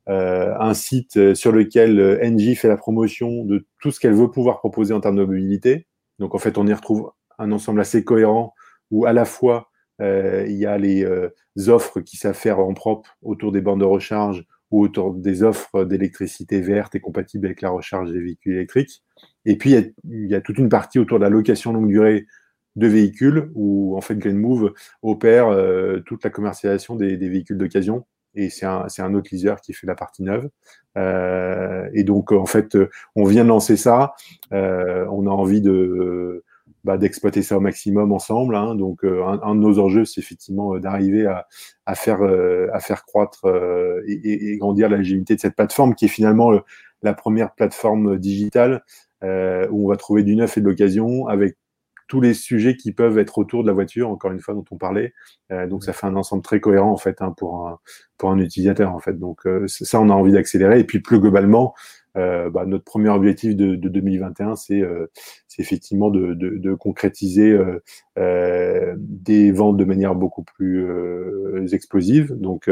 un 0.06 0.73
site 0.73 1.34
sur 1.34 1.54
lequel 1.54 2.19
NG 2.21 2.56
fait 2.56 2.67
la 2.67 2.76
promotion 2.76 3.45
de 3.45 3.65
tout 3.80 3.91
ce 3.91 4.02
qu'elle 4.02 4.13
veut 4.13 4.30
pouvoir 4.30 4.60
proposer 4.60 4.93
en 4.93 4.99
termes 4.99 5.15
de 5.15 5.23
mobilité. 5.23 5.88
Donc 6.19 6.36
en 6.36 6.39
fait, 6.39 6.58
on 6.58 6.67
y 6.67 6.73
retrouve 6.73 7.12
un 7.39 7.52
ensemble 7.52 7.82
assez 7.82 8.04
cohérent 8.04 8.54
où 8.91 9.06
à 9.06 9.13
la 9.13 9.26
fois 9.26 9.69
il 9.99 10.58
y 10.58 10.65
a 10.65 10.78
les 10.78 11.06
offres 11.67 12.02
qui 12.02 12.17
faire 12.17 12.60
en 12.60 12.73
propre 12.73 13.15
autour 13.21 13.54
des 13.54 13.62
bornes 13.62 13.80
de 13.80 13.86
recharge 13.86 14.45
ou 14.73 14.82
autour 14.82 15.13
des 15.13 15.43
offres 15.43 15.86
d'électricité 15.86 16.60
verte 16.60 16.95
et 16.95 16.99
compatible 16.99 17.45
avec 17.45 17.62
la 17.62 17.69
recharge 17.69 18.12
des 18.12 18.19
véhicules 18.19 18.56
électriques. 18.56 19.04
Et 19.45 19.56
puis, 19.56 19.76
il 20.04 20.28
y, 20.28 20.34
a, 20.34 20.41
toute 20.41 20.58
une 20.58 20.67
partie 20.67 20.97
autour 20.97 21.19
de 21.19 21.23
la 21.23 21.30
location 21.30 21.71
longue 21.71 21.89
durée 21.89 22.26
de 22.76 22.88
véhicules 22.88 23.52
où 23.54 23.95
en 23.95 24.02
fait 24.02 24.17
GreenMove 24.17 24.73
opère 25.04 25.47
euh, 25.47 25.99
toute 25.99 26.23
la 26.23 26.32
commercialisation 26.32 26.95
des, 26.95 27.17
véhicules 27.17 27.58
d'occasion 27.60 28.08
et 28.36 28.50
c'est 28.50 28.65
un, 28.65 28.88
un, 28.98 29.13
autre 29.13 29.30
leaser 29.32 29.56
qui 29.62 29.74
fait 29.74 29.88
la 29.88 29.96
partie 29.96 30.24
neuve. 30.24 30.50
Euh, 30.98 31.89
et 31.93 32.04
donc 32.04 32.32
en 32.32 32.46
fait, 32.46 32.78
on 33.15 33.26
vient 33.26 33.43
de 33.43 33.50
lancer 33.50 33.78
ça, 33.78 34.13
euh, 34.52 35.06
on 35.12 35.28
a 35.28 35.30
envie 35.30 35.62
de 35.62 36.43
bah, 36.84 36.98
d'exploiter 36.98 37.41
ça 37.41 37.58
au 37.58 37.60
maximum 37.62 38.12
ensemble. 38.12 38.56
Hein. 38.56 38.76
donc 38.76 39.04
un, 39.04 39.56
de 39.56 39.60
nos 39.60 39.80
enjeux, 39.80 40.06
c'est 40.06 40.22
effectivement 40.22 40.78
d'arriver 40.80 41.26
à, 41.26 41.48
à, 41.86 41.96
faire 41.96 42.22
à 42.22 42.80
faire 42.80 43.06
croître 43.06 43.46
et, 44.08 44.52
et, 44.52 44.58
grandir 44.58 44.89
l'agilité 44.89 45.36
de 45.36 45.39
cette 45.39 45.56
plateforme 45.56 45.96
qui 45.96 46.06
est 46.06 46.10
finalement 46.10 46.52
la 47.02 47.13
première 47.13 47.54
plateforme 47.54 48.17
digitale 48.17 48.84
où 49.22 49.86
on 49.86 49.88
va 49.88 49.96
trouver 49.96 50.24
du 50.24 50.36
neuf 50.36 50.58
et 50.58 50.62
de 50.62 50.65
l'occasion 50.65 51.28
avec 51.28 51.56
tous 52.08 52.22
les 52.22 52.34
sujets 52.34 52.76
qui 52.76 52.92
peuvent 52.92 53.18
être 53.18 53.38
autour 53.38 53.63
de 53.63 53.68
la 53.68 53.74
voiture, 53.74 54.10
encore 54.10 54.32
une 54.32 54.39
fois, 54.39 54.54
dont 54.54 54.66
on 54.72 54.78
parlait. 54.78 55.13
Euh, 55.52 55.68
donc, 55.68 55.84
ça 55.84 55.94
fait 55.94 56.08
un 56.08 56.16
ensemble 56.16 56.44
très 56.44 56.60
cohérent, 56.60 56.92
en 56.92 56.98
fait, 56.98 57.22
hein, 57.22 57.34
pour, 57.38 57.68
un, 57.68 57.80
pour 58.18 58.32
un 58.32 58.38
utilisateur, 58.39 58.94
en 58.94 59.00
fait. 59.00 59.18
Donc, 59.18 59.46
euh, 59.46 59.66
ça, 59.68 60.00
on 60.02 60.10
a 60.10 60.13
envie 60.13 60.34
d'accélérer. 60.34 60.80
Et 60.80 60.84
puis, 60.84 61.00
plus 61.00 61.20
globalement, 61.20 61.74
euh, 62.18 62.50
bah, 62.50 62.66
notre 62.66 62.84
premier 62.84 63.10
objectif 63.10 63.56
de, 63.56 63.76
de 63.76 63.89
2021, 63.89 64.56
c'est 64.56 64.84
effectivement 65.58 66.10
de, 66.10 66.34
de, 66.34 66.58
de 66.58 66.74
concrétiser 66.74 67.58
des 68.16 69.52
ventes 69.52 69.78
de 69.78 69.86
manière 69.86 70.16
beaucoup 70.16 70.44
plus 70.44 70.88
explosive. 71.74 72.34
Donc, 72.36 72.70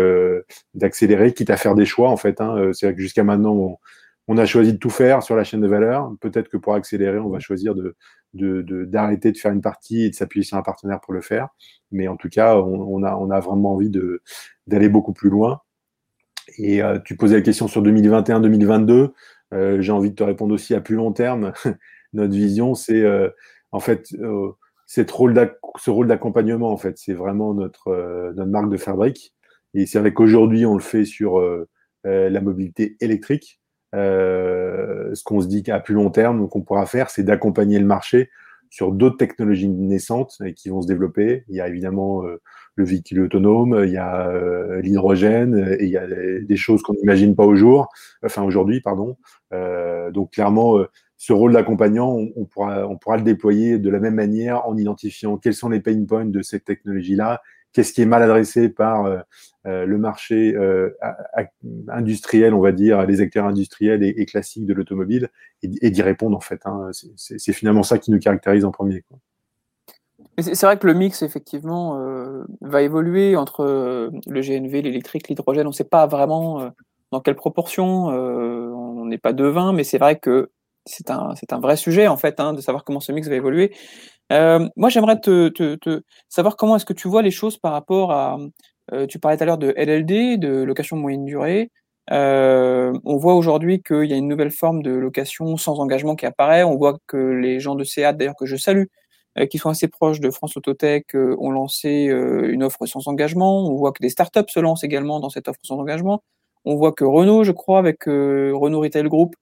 d'accélérer, 0.74 1.34
quitte 1.34 1.50
à 1.50 1.58
faire 1.58 1.76
des 1.76 1.86
choix, 1.86 2.10
en 2.10 2.18
fait. 2.18 2.42
Hein. 2.42 2.72
C'est 2.74 2.88
vrai 2.88 2.96
que 2.96 3.02
jusqu'à 3.02 3.24
maintenant, 3.24 3.54
on, 3.56 3.78
on 4.32 4.38
a 4.38 4.46
choisi 4.46 4.72
de 4.72 4.78
tout 4.78 4.90
faire 4.90 5.22
sur 5.24 5.36
la 5.36 5.44
chaîne 5.44 5.60
de 5.60 5.68
valeur. 5.68 6.16
Peut-être 6.22 6.48
que 6.48 6.56
pour 6.56 6.74
accélérer, 6.74 7.20
on 7.20 7.28
va 7.28 7.40
choisir 7.40 7.76
de, 7.76 7.98
d'arrêter 8.86 9.34
de, 9.34 9.38
faire 9.38 9.52
une 9.52 9.60
partie 9.60 10.04
et 10.04 10.10
de 10.10 10.16
s'appuyer 10.16 10.46
sur 10.46 10.56
un 10.56 10.62
partenaire 10.62 11.02
pour 11.02 11.14
le 11.14 11.20
faire. 11.20 11.50
Mais 11.92 12.08
en 12.08 12.16
tout 12.16 12.30
cas, 12.30 12.56
on, 12.56 13.04
a, 13.04 13.14
on 13.18 13.30
a 13.30 13.40
vraiment 13.42 13.74
envie 13.74 13.92
d'aller 14.68 14.88
beaucoup 14.88 15.12
plus 15.12 15.30
loin. 15.30 15.60
Et 16.58 16.82
euh, 16.82 16.98
tu 17.04 17.18
posais 17.18 17.36
la 17.36 17.42
question 17.42 17.68
sur 17.68 17.84
2021-2022. 17.84 19.12
Euh, 19.54 19.82
j'ai 19.82 19.92
envie 19.92 20.12
de 20.12 20.16
te 20.16 20.24
répondre 20.24 20.54
aussi 20.54 20.74
à 20.76 20.80
plus 20.80 20.96
long 20.96 21.12
terme. 21.12 21.52
Notre 22.14 22.34
vision, 22.34 22.74
c'est 22.74 23.02
euh, 23.02 23.30
en 23.74 23.82
fait 23.82 24.16
cette 24.88 25.12
rôle 25.12 25.58
ce 25.78 25.92
rôle 25.92 26.08
d'accompagnement. 26.08 26.72
En 26.72 26.78
fait, 26.78 26.98
c'est 26.98 27.14
vraiment 27.14 27.54
notre, 27.54 28.32
notre 28.34 28.50
marque 28.50 28.70
de 28.70 28.78
fabrique. 28.78 29.34
Et 29.74 29.86
c'est 29.86 30.00
vrai 30.00 30.14
qu'aujourd'hui, 30.14 30.66
on 30.66 30.74
le 30.74 30.82
fait 30.82 31.04
sur 31.06 31.42
la 32.04 32.42
mobilité 32.42 32.98
électrique. 33.00 33.61
Euh, 33.94 35.14
ce 35.14 35.24
qu'on 35.24 35.42
se 35.42 35.48
dit 35.48 35.64
qu'à 35.64 35.80
plus 35.80 35.96
long 35.96 36.10
terme, 36.10 36.48
qu'on 36.48 36.62
pourra 36.62 36.86
faire, 36.86 37.10
c'est 37.10 37.24
d'accompagner 37.24 37.80
le 37.80 37.86
marché 37.86 38.30
sur 38.70 38.94
d'autres 38.94 39.18
technologies 39.18 39.68
naissantes 39.68 40.38
et 40.46 40.54
qui 40.54 40.70
vont 40.70 40.82
se 40.82 40.88
développer. 40.88 41.44
Il 41.50 41.56
y 41.56 41.62
a 41.62 41.68
évidemment 41.68 42.24
euh, 42.24 42.42
le 42.76 42.86
véhicule 42.86 43.22
autonome, 43.22 43.82
il 43.86 43.92
y 43.92 43.98
a 43.98 44.30
euh, 44.30 44.82
l'hydrogène 44.82 45.76
et 45.78 45.84
il 45.84 45.90
y 45.90 45.98
a 45.98 46.08
des 46.08 46.56
choses 46.56 46.82
qu'on 46.82 46.94
n'imagine 46.94 47.36
pas 47.36 47.44
au 47.44 47.56
jour, 47.56 47.90
enfin 48.24 48.44
aujourd'hui, 48.44 48.80
pardon. 48.80 49.18
donc 50.14 50.32
clairement, 50.32 50.78
ce 51.18 51.34
rôle 51.34 51.52
d'accompagnant, 51.52 52.18
on, 52.36 52.46
pourra, 52.46 52.88
on 52.88 52.98
pourra 52.98 53.18
le 53.18 53.24
déployer 53.24 53.78
de 53.78 53.90
la 53.90 54.00
même 54.00 54.16
manière 54.16 54.66
en 54.68 54.78
identifiant 54.78 55.38
quels 55.38 55.54
sont 55.54 55.70
les 55.70 55.82
pain 55.82 56.06
points 56.06 56.26
de 56.26 56.42
cette 56.42 56.64
technologie-là 56.64 57.42
qu'est-ce 57.74 57.94
qui 57.94 58.02
est 58.02 58.06
mal 58.06 58.24
adressé 58.24 58.70
par 58.70 59.06
euh, 59.06 59.20
euh, 59.66 59.86
le 59.86 59.98
marché 59.98 60.54
euh, 60.56 60.90
industriel, 61.90 62.54
on 62.54 62.62
va 62.62 62.72
dire, 62.72 63.06
les 63.06 63.22
acteurs 63.22 63.46
industriels 63.46 64.04
et, 64.04 64.26
classiques 64.26 64.66
de 64.66 64.74
l'automobile, 64.74 65.30
et, 65.64 65.92
d'y 65.92 66.02
répondre 66.02 66.36
en 66.36 66.42
fait. 66.42 66.62
Hein. 66.66 66.90
C'est 67.16 67.54
finalement 67.54 67.84
ça 67.84 67.98
qui 67.98 68.12
nous 68.12 68.20
caractérise 68.20 68.66
en 68.66 68.72
premier. 68.72 69.04
C'est 70.40 70.64
vrai 70.64 70.80
que 70.80 70.88
le 70.88 70.94
mix, 70.94 71.22
effectivement, 71.22 72.00
va 72.62 72.82
évoluer 72.82 73.36
entre 73.36 73.66
le 73.66 74.42
GNV, 74.42 74.82
l'électrique, 74.82 75.28
l'hydrogène. 75.28 75.68
On 75.68 75.72
ne 75.72 75.76
sait 75.76 75.84
pas 75.84 76.08
vraiment 76.08 76.72
dans 77.12 77.20
quelle 77.20 77.36
proportion. 77.36 78.06
on 78.08 79.06
n'est 79.06 79.20
pas 79.20 79.34
devin, 79.34 79.74
mais 79.74 79.84
c'est 79.84 80.00
vrai 80.00 80.18
que 80.18 80.50
c'est 80.86 81.12
un, 81.12 81.34
un, 81.50 81.60
vrai 81.60 81.76
sujet, 81.76 82.08
en 82.08 82.18
fait, 82.18 82.40
hein, 82.40 82.54
de 82.54 82.62
savoir 82.62 82.84
comment 82.84 83.00
ce 83.00 83.12
mix 83.12 83.28
va 83.28 83.36
évoluer. 83.36 83.72
Euh, 84.32 84.68
moi, 84.76 84.90
j'aimerais 84.90 85.20
te, 85.20 85.52
savoir 86.30 86.56
comment 86.56 86.76
est-ce 86.78 86.86
que 86.86 86.94
tu 86.94 87.08
vois 87.08 87.22
les 87.22 87.32
choses 87.32 87.58
par 87.58 87.74
rapport 87.74 88.12
à. 88.12 88.38
Euh, 88.94 89.06
tu 89.08 89.20
parlais 89.20 89.38
tout 89.38 89.44
à 89.44 89.46
l'heure 89.46 89.58
de 89.58 89.74
LLD, 89.78 90.38
de 90.38 90.64
location 90.64 90.98
moyenne 90.98 91.26
durée. 91.26 91.70
on 92.10 93.18
voit 93.18 93.36
aujourd'hui 93.36 93.82
qu'il 93.82 94.06
y 94.06 94.14
a 94.14 94.18
une 94.18 94.28
nouvelle 94.28 94.52
forme 94.52 94.82
de 94.84 94.92
location 94.92 95.58
sans 95.58 95.80
engagement 95.80 96.16
qui 96.16 96.26
apparaît. 96.26 96.64
On 96.64 96.78
voit 96.78 96.98
que 97.08 97.18
les 97.18 97.60
gens 97.60 97.76
de 97.76 97.84
SEAT, 97.84 98.14
d'ailleurs 98.14 98.36
que 98.40 98.46
je 98.46 98.56
salue, 98.58 98.86
qui 99.50 99.58
sont 99.58 99.70
assez 99.70 99.88
proches 99.88 100.20
de 100.20 100.30
France 100.30 100.58
Autotech, 100.58 101.16
ont 101.16 101.52
lancé 101.52 102.06
une 102.10 102.64
offre 102.64 102.86
sans 102.86 103.08
engagement. 103.08 103.66
On 103.68 103.76
voit 103.76 103.92
que 103.94 104.02
des 104.02 104.10
startups 104.10 104.50
se 104.50 104.60
lancent 104.60 104.84
également 104.84 105.20
dans 105.20 105.30
cette 105.30 105.48
offre 105.48 105.60
sans 105.64 105.80
engagement. 105.80 106.24
On 106.66 106.76
voit 106.76 106.92
que 106.94 107.06
Renault, 107.06 107.44
je 107.44 107.52
crois, 107.52 107.80
avec 107.80 108.04
Renault 108.06 108.82
Retail 108.82 109.08
Group, 109.08 109.36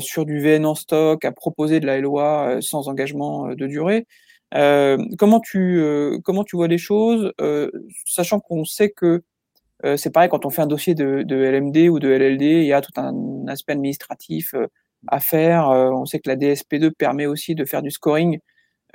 sur 0.00 0.24
du 0.26 0.40
VN 0.40 0.66
en 0.66 0.74
stock, 0.74 1.24
a 1.24 1.32
proposé 1.32 1.80
de 1.80 1.86
la 1.86 1.98
LOA 1.98 2.58
sans 2.60 2.88
engagement 2.88 3.48
de 3.48 3.66
durée. 3.66 4.06
comment, 4.52 5.40
tu, 5.40 5.82
comment 6.24 6.44
tu 6.44 6.56
vois 6.56 6.68
les 6.68 6.78
choses, 6.78 7.32
sachant 8.06 8.40
qu'on 8.40 8.64
sait 8.64 8.90
que 8.90 9.22
c'est 9.96 10.10
pareil 10.12 10.28
quand 10.30 10.46
on 10.46 10.50
fait 10.50 10.62
un 10.62 10.66
dossier 10.66 10.94
de, 10.94 11.22
de, 11.22 11.36
LMD 11.36 11.88
ou 11.90 11.98
de 11.98 12.08
LLD, 12.08 12.42
il 12.42 12.66
y 12.66 12.72
a 12.72 12.80
tout 12.80 12.92
un 12.96 13.46
aspect 13.48 13.72
administratif 13.72 14.54
à 15.08 15.20
faire. 15.20 15.68
on 15.68 16.06
sait 16.06 16.20
que 16.20 16.28
la 16.28 16.36
DSP2 16.36 16.90
permet 16.90 17.26
aussi 17.26 17.54
de 17.54 17.64
faire 17.64 17.82
du 17.82 17.90
scoring 17.90 18.38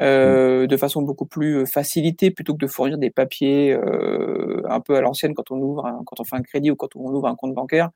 euh, 0.01 0.65
de 0.65 0.77
façon 0.77 1.01
beaucoup 1.03 1.25
plus 1.25 1.65
facilitée 1.67 2.31
plutôt 2.31 2.53
que 2.53 2.57
de 2.57 2.67
fournir 2.67 2.97
des 2.97 3.11
papiers 3.11 3.73
euh, 3.73 4.61
un 4.67 4.79
peu 4.79 4.95
à 4.95 5.01
l'ancienne 5.01 5.35
quand 5.35 5.51
on 5.51 5.57
ouvre, 5.57 5.83
quand 6.05 6.19
on 6.19 6.23
fait 6.23 6.35
un 6.35 6.41
crédit 6.41 6.71
ou 6.71 6.75
quand 6.75 6.95
on 6.95 7.13
ouvre 7.13 7.27
un 7.27 7.35
compte 7.35 7.53
bancaire. 7.53 7.89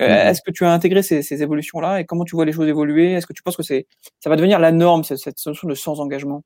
Euh, 0.00 0.06
mmh 0.06 0.30
est-ce 0.30 0.42
que 0.42 0.50
tu 0.50 0.64
as 0.64 0.72
intégré 0.72 1.02
ces, 1.02 1.22
ces 1.22 1.42
évolutions-là 1.42 2.00
et 2.00 2.04
comment 2.04 2.24
tu 2.24 2.36
vois 2.36 2.44
les 2.44 2.52
choses 2.52 2.68
évoluer? 2.68 3.12
Est-ce 3.12 3.26
que 3.26 3.32
tu 3.32 3.42
penses 3.42 3.56
que 3.56 3.62
c'est 3.62 3.86
ça 4.20 4.30
va 4.30 4.36
devenir 4.36 4.58
la 4.58 4.72
norme 4.72 5.04
cette, 5.04 5.18
cette 5.18 5.38
solution 5.38 5.68
de 5.68 5.74
sans 5.74 6.00
engagement 6.00 6.42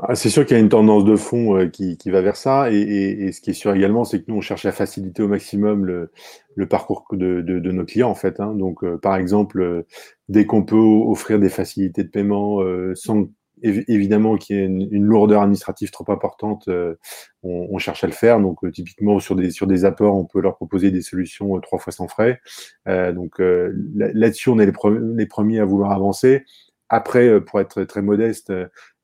ah, 0.00 0.14
c'est 0.14 0.30
sûr 0.30 0.46
qu'il 0.46 0.56
y 0.56 0.60
a 0.60 0.62
une 0.62 0.68
tendance 0.68 1.04
de 1.04 1.16
fond 1.16 1.56
euh, 1.56 1.66
qui, 1.66 1.96
qui, 1.98 2.10
va 2.10 2.20
vers 2.20 2.36
ça, 2.36 2.70
et, 2.70 2.76
et, 2.76 3.24
et, 3.24 3.32
ce 3.32 3.40
qui 3.40 3.50
est 3.50 3.54
sûr 3.54 3.74
également, 3.74 4.04
c'est 4.04 4.20
que 4.20 4.26
nous, 4.28 4.36
on 4.36 4.40
cherche 4.40 4.64
à 4.64 4.70
faciliter 4.70 5.24
au 5.24 5.28
maximum 5.28 5.84
le, 5.84 6.12
le 6.54 6.68
parcours 6.68 7.04
de, 7.10 7.40
de, 7.40 7.58
de, 7.58 7.72
nos 7.72 7.84
clients, 7.84 8.08
en 8.08 8.14
fait. 8.14 8.38
Hein. 8.38 8.54
Donc, 8.54 8.84
euh, 8.84 8.96
par 8.96 9.16
exemple, 9.16 9.84
dès 10.28 10.46
qu'on 10.46 10.62
peut 10.62 10.76
offrir 10.76 11.40
des 11.40 11.48
facilités 11.48 12.04
de 12.04 12.10
paiement 12.10 12.60
sans 12.94 13.26
évidemment 13.62 14.36
qu'il 14.36 14.56
y 14.56 14.58
ait 14.60 14.64
une, 14.64 15.04
lourdeur 15.04 15.42
administrative 15.42 15.90
trop 15.90 16.10
importante, 16.10 16.68
euh, 16.68 16.94
on, 17.42 17.78
cherche 17.78 18.04
à 18.04 18.06
le 18.06 18.12
faire. 18.12 18.40
Donc, 18.40 18.64
euh, 18.64 18.70
typiquement, 18.70 19.20
sur 19.20 19.36
des, 19.36 19.50
sur 19.50 19.66
des 19.66 19.84
apports, 19.84 20.16
on 20.16 20.24
peut 20.24 20.40
leur 20.40 20.56
proposer 20.56 20.90
des 20.90 21.02
solutions 21.02 21.56
euh, 21.56 21.60
trois 21.60 21.78
fois 21.78 21.92
sans 21.92 22.08
frais. 22.08 22.40
donc, 22.86 23.38
là-dessus, 23.38 24.48
on 24.50 24.58
est 24.58 24.66
les, 24.66 25.26
premiers 25.26 25.60
à 25.60 25.64
vouloir 25.64 25.92
avancer. 25.92 26.44
Après, 26.90 27.40
pour 27.42 27.60
être 27.60 27.84
très 27.84 28.00
modeste, 28.00 28.52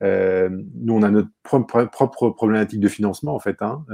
nous, 0.00 0.94
on 0.94 1.02
a 1.02 1.10
notre 1.10 1.28
propre, 1.42 2.30
problématique 2.30 2.80
de 2.80 2.88
financement, 2.88 3.34
en 3.34 3.40
fait. 3.40 3.60
Hein. 3.60 3.84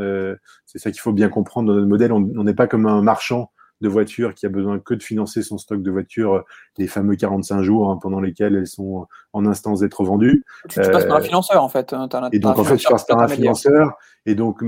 c'est 0.66 0.78
ça 0.78 0.90
qu'il 0.90 1.00
faut 1.00 1.12
bien 1.12 1.28
comprendre 1.28 1.68
dans 1.68 1.74
notre 1.74 1.88
modèle. 1.88 2.12
On 2.12 2.44
n'est 2.44 2.54
pas 2.54 2.66
comme 2.66 2.86
un 2.86 3.02
marchand 3.02 3.50
de 3.80 3.88
voitures 3.88 4.34
qui 4.34 4.46
a 4.46 4.48
besoin 4.48 4.78
que 4.78 4.94
de 4.94 5.02
financer 5.02 5.42
son 5.42 5.58
stock 5.58 5.82
de 5.82 5.90
voitures 5.90 6.34
euh, 6.34 6.42
les 6.78 6.86
fameux 6.86 7.16
45 7.16 7.62
jours 7.62 7.90
hein, 7.90 7.98
pendant 8.00 8.20
lesquels 8.20 8.54
elles 8.54 8.66
sont 8.66 9.06
en 9.32 9.46
instance 9.46 9.80
d'être 9.80 10.04
vendues. 10.04 10.44
Tu, 10.68 10.80
passes 10.80 11.06
par 11.06 11.16
un 11.16 11.20
euh, 11.20 11.24
financeur 11.24 11.62
en 11.62 11.68
fait. 11.68 11.92
Hein, 11.92 12.08
et 12.32 12.38
donc 12.38 12.58
en 12.58 12.64
fait, 12.64 12.78
je 12.78 12.88
passe 12.88 13.06
par 13.06 13.20
un 13.20 13.28
financeur 13.28 13.96
et 14.26 14.34
donc 14.34 14.62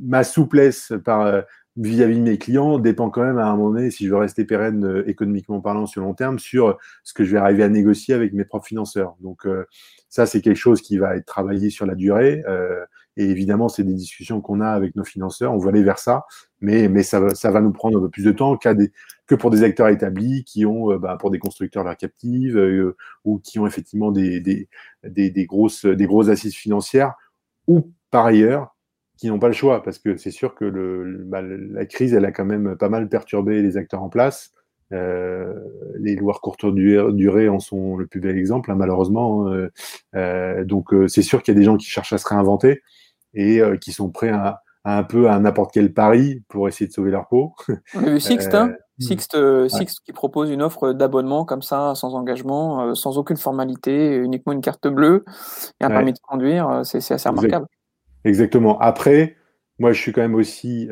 ma, 0.00 0.24
souplesse 0.24 0.92
par 1.04 1.22
euh, 1.22 1.40
vis-à-vis 1.76 2.16
de 2.16 2.22
mes 2.22 2.38
clients 2.38 2.78
dépend 2.78 3.10
quand 3.10 3.22
même 3.22 3.38
à 3.38 3.46
un 3.46 3.56
moment 3.56 3.70
donné, 3.70 3.90
si 3.90 4.04
je 4.04 4.10
veux 4.10 4.18
rester 4.18 4.44
pérenne 4.44 5.04
économiquement 5.06 5.60
parlant 5.60 5.86
sur 5.86 6.02
long 6.02 6.14
terme, 6.14 6.38
sur 6.38 6.76
ce 7.04 7.14
que 7.14 7.24
je 7.24 7.32
vais 7.32 7.38
arriver 7.38 7.62
à 7.62 7.68
négocier 7.68 8.14
avec 8.14 8.32
mes 8.32 8.44
propres 8.44 8.66
financeurs. 8.66 9.14
Donc 9.20 9.46
ça, 10.08 10.26
c'est 10.26 10.40
quelque 10.40 10.56
chose 10.56 10.82
qui 10.82 10.98
va 10.98 11.16
être 11.16 11.24
travaillé 11.24 11.70
sur 11.70 11.86
la 11.86 11.94
durée. 11.94 12.42
Et 13.16 13.24
évidemment, 13.24 13.68
c'est 13.68 13.84
des 13.84 13.94
discussions 13.94 14.40
qu'on 14.40 14.60
a 14.60 14.68
avec 14.68 14.94
nos 14.96 15.04
financeurs. 15.04 15.52
On 15.52 15.58
veut 15.58 15.68
aller 15.68 15.82
vers 15.82 15.98
ça, 15.98 16.24
mais, 16.60 16.88
mais 16.88 17.02
ça, 17.02 17.20
va, 17.20 17.34
ça 17.34 17.50
va 17.50 17.60
nous 17.60 17.72
prendre 17.72 17.98
un 17.98 18.00
peu 18.00 18.08
plus 18.08 18.24
de 18.24 18.32
temps 18.32 18.56
que 18.56 19.34
pour 19.34 19.50
des 19.50 19.62
acteurs 19.62 19.88
établis 19.88 20.44
qui 20.44 20.64
ont, 20.64 20.92
euh, 20.92 20.98
bah, 20.98 21.16
pour 21.18 21.30
des 21.30 21.38
constructeurs 21.38 21.84
leur 21.84 21.96
captive 21.96 22.56
euh, 22.56 22.96
ou 23.24 23.38
qui 23.38 23.58
ont 23.58 23.66
effectivement 23.66 24.12
des, 24.12 24.40
des, 24.40 24.68
des, 25.04 25.46
grosses, 25.46 25.84
des 25.84 26.06
grosses 26.06 26.28
assises 26.28 26.54
financières 26.54 27.14
ou 27.66 27.92
par 28.10 28.26
ailleurs 28.26 28.76
qui 29.16 29.28
n'ont 29.28 29.38
pas 29.38 29.48
le 29.48 29.54
choix 29.54 29.82
parce 29.82 29.98
que 29.98 30.16
c'est 30.16 30.30
sûr 30.30 30.54
que 30.54 30.64
le, 30.64 31.24
bah, 31.26 31.42
la 31.42 31.84
crise, 31.86 32.14
elle 32.14 32.24
a 32.24 32.32
quand 32.32 32.46
même 32.46 32.76
pas 32.76 32.88
mal 32.88 33.08
perturbé 33.08 33.60
les 33.60 33.76
acteurs 33.76 34.02
en 34.02 34.08
place. 34.08 34.52
Euh, 34.92 35.54
les 35.98 36.16
lois 36.16 36.38
courte 36.42 36.66
durée 36.66 37.48
en 37.48 37.60
sont 37.60 37.96
le 37.96 38.06
plus 38.06 38.20
bel 38.20 38.36
exemple, 38.36 38.70
hein, 38.70 38.74
malheureusement. 38.74 39.46
Hein, 39.46 39.68
euh, 40.14 40.64
donc, 40.64 40.94
c'est 41.08 41.22
sûr 41.22 41.42
qu'il 41.42 41.54
y 41.54 41.56
a 41.56 41.60
des 41.60 41.64
gens 41.64 41.76
qui 41.76 41.86
cherchent 41.86 42.12
à 42.12 42.18
se 42.18 42.28
réinventer 42.28 42.82
et 43.34 43.60
euh, 43.60 43.76
qui 43.76 43.92
sont 43.92 44.10
prêts 44.10 44.30
à, 44.30 44.62
un 44.84 45.02
peu 45.02 45.28
à 45.28 45.38
n'importe 45.38 45.72
quel 45.72 45.92
pari 45.92 46.42
pour 46.48 46.68
essayer 46.68 46.86
de 46.86 46.92
sauver 46.92 47.10
leur 47.10 47.28
peau. 47.28 47.54
On 47.94 48.04
a 48.04 48.10
vu 48.10 48.20
Sixt, 48.20 48.54
hein 48.54 48.74
euh, 49.34 49.68
Sixt, 49.68 50.00
qui 50.04 50.12
propose 50.12 50.50
une 50.50 50.62
offre 50.62 50.92
d'abonnement 50.92 51.44
comme 51.44 51.62
ça, 51.62 51.94
sans 51.94 52.14
engagement, 52.14 52.82
euh, 52.82 52.94
sans 52.94 53.18
aucune 53.18 53.36
formalité, 53.36 54.16
uniquement 54.16 54.52
une 54.52 54.60
carte 54.60 54.88
bleue 54.88 55.24
et 55.80 55.84
un 55.84 55.88
permis 55.88 56.12
de 56.12 56.18
conduire. 56.26 56.82
C'est 56.84 56.98
assez 56.98 57.28
remarquable. 57.28 57.66
Exactement. 58.24 58.78
Après, 58.80 59.36
moi, 59.78 59.92
je 59.92 60.00
suis 60.00 60.12
quand 60.12 60.20
même 60.20 60.34
aussi 60.34 60.88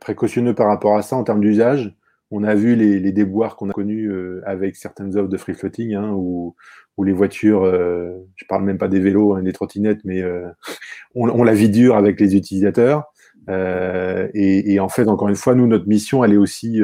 précautionneux 0.00 0.54
par 0.54 0.68
rapport 0.68 0.96
à 0.96 1.02
ça 1.02 1.16
en 1.16 1.24
termes 1.24 1.40
d'usage. 1.40 1.94
On 2.34 2.42
a 2.42 2.54
vu 2.54 2.74
les, 2.74 2.98
les 2.98 3.12
déboires 3.12 3.56
qu'on 3.56 3.70
a 3.70 3.72
connus 3.72 4.10
avec 4.44 4.76
certaines 4.76 5.16
offres 5.16 5.28
de 5.28 5.36
free 5.36 5.54
floating, 5.54 5.94
hein, 5.94 6.10
où, 6.12 6.56
où 6.96 7.04
les 7.04 7.12
voitures, 7.12 7.64
euh, 7.64 8.10
je 8.36 8.44
parle 8.46 8.64
même 8.64 8.78
pas 8.78 8.88
des 8.88 9.00
vélos, 9.00 9.34
hein, 9.34 9.42
des 9.42 9.52
trottinettes, 9.52 10.00
mais 10.04 10.22
euh, 10.22 10.48
on, 11.14 11.42
la 11.42 11.54
vit 11.54 11.68
dure 11.68 11.96
avec 11.96 12.20
les 12.20 12.36
utilisateurs. 12.36 13.04
Euh, 13.48 14.28
et, 14.34 14.78
en 14.80 14.88
fait, 14.88 15.08
encore 15.08 15.28
une 15.28 15.36
fois, 15.36 15.54
nous, 15.54 15.66
notre 15.66 15.88
mission, 15.88 16.24
elle 16.24 16.32
est 16.32 16.38
aussi 16.38 16.80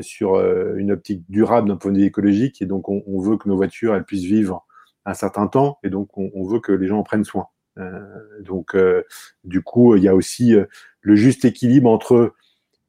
sur 0.00 0.36
une 0.76 0.92
optique 0.92 1.24
durable 1.28 1.68
d'un 1.68 1.76
point 1.76 1.92
de 1.92 1.98
vue 1.98 2.04
écologique. 2.04 2.62
Et 2.62 2.66
donc, 2.66 2.88
on, 2.88 3.20
veut 3.20 3.36
que 3.36 3.48
nos 3.48 3.56
voitures, 3.56 3.94
elles 3.94 4.04
puissent 4.04 4.24
vivre 4.24 4.66
un 5.04 5.14
certain 5.14 5.46
temps. 5.46 5.78
Et 5.82 5.90
donc, 5.90 6.16
on, 6.16 6.44
veut 6.44 6.60
que 6.60 6.72
les 6.72 6.86
gens 6.86 6.98
en 6.98 7.02
prennent 7.02 7.24
soin. 7.24 7.48
donc, 8.40 8.76
du 9.42 9.62
coup, 9.62 9.96
il 9.96 10.02
y 10.02 10.08
a 10.08 10.14
aussi 10.14 10.54
le 11.00 11.16
juste 11.16 11.44
équilibre 11.44 11.90
entre 11.90 12.32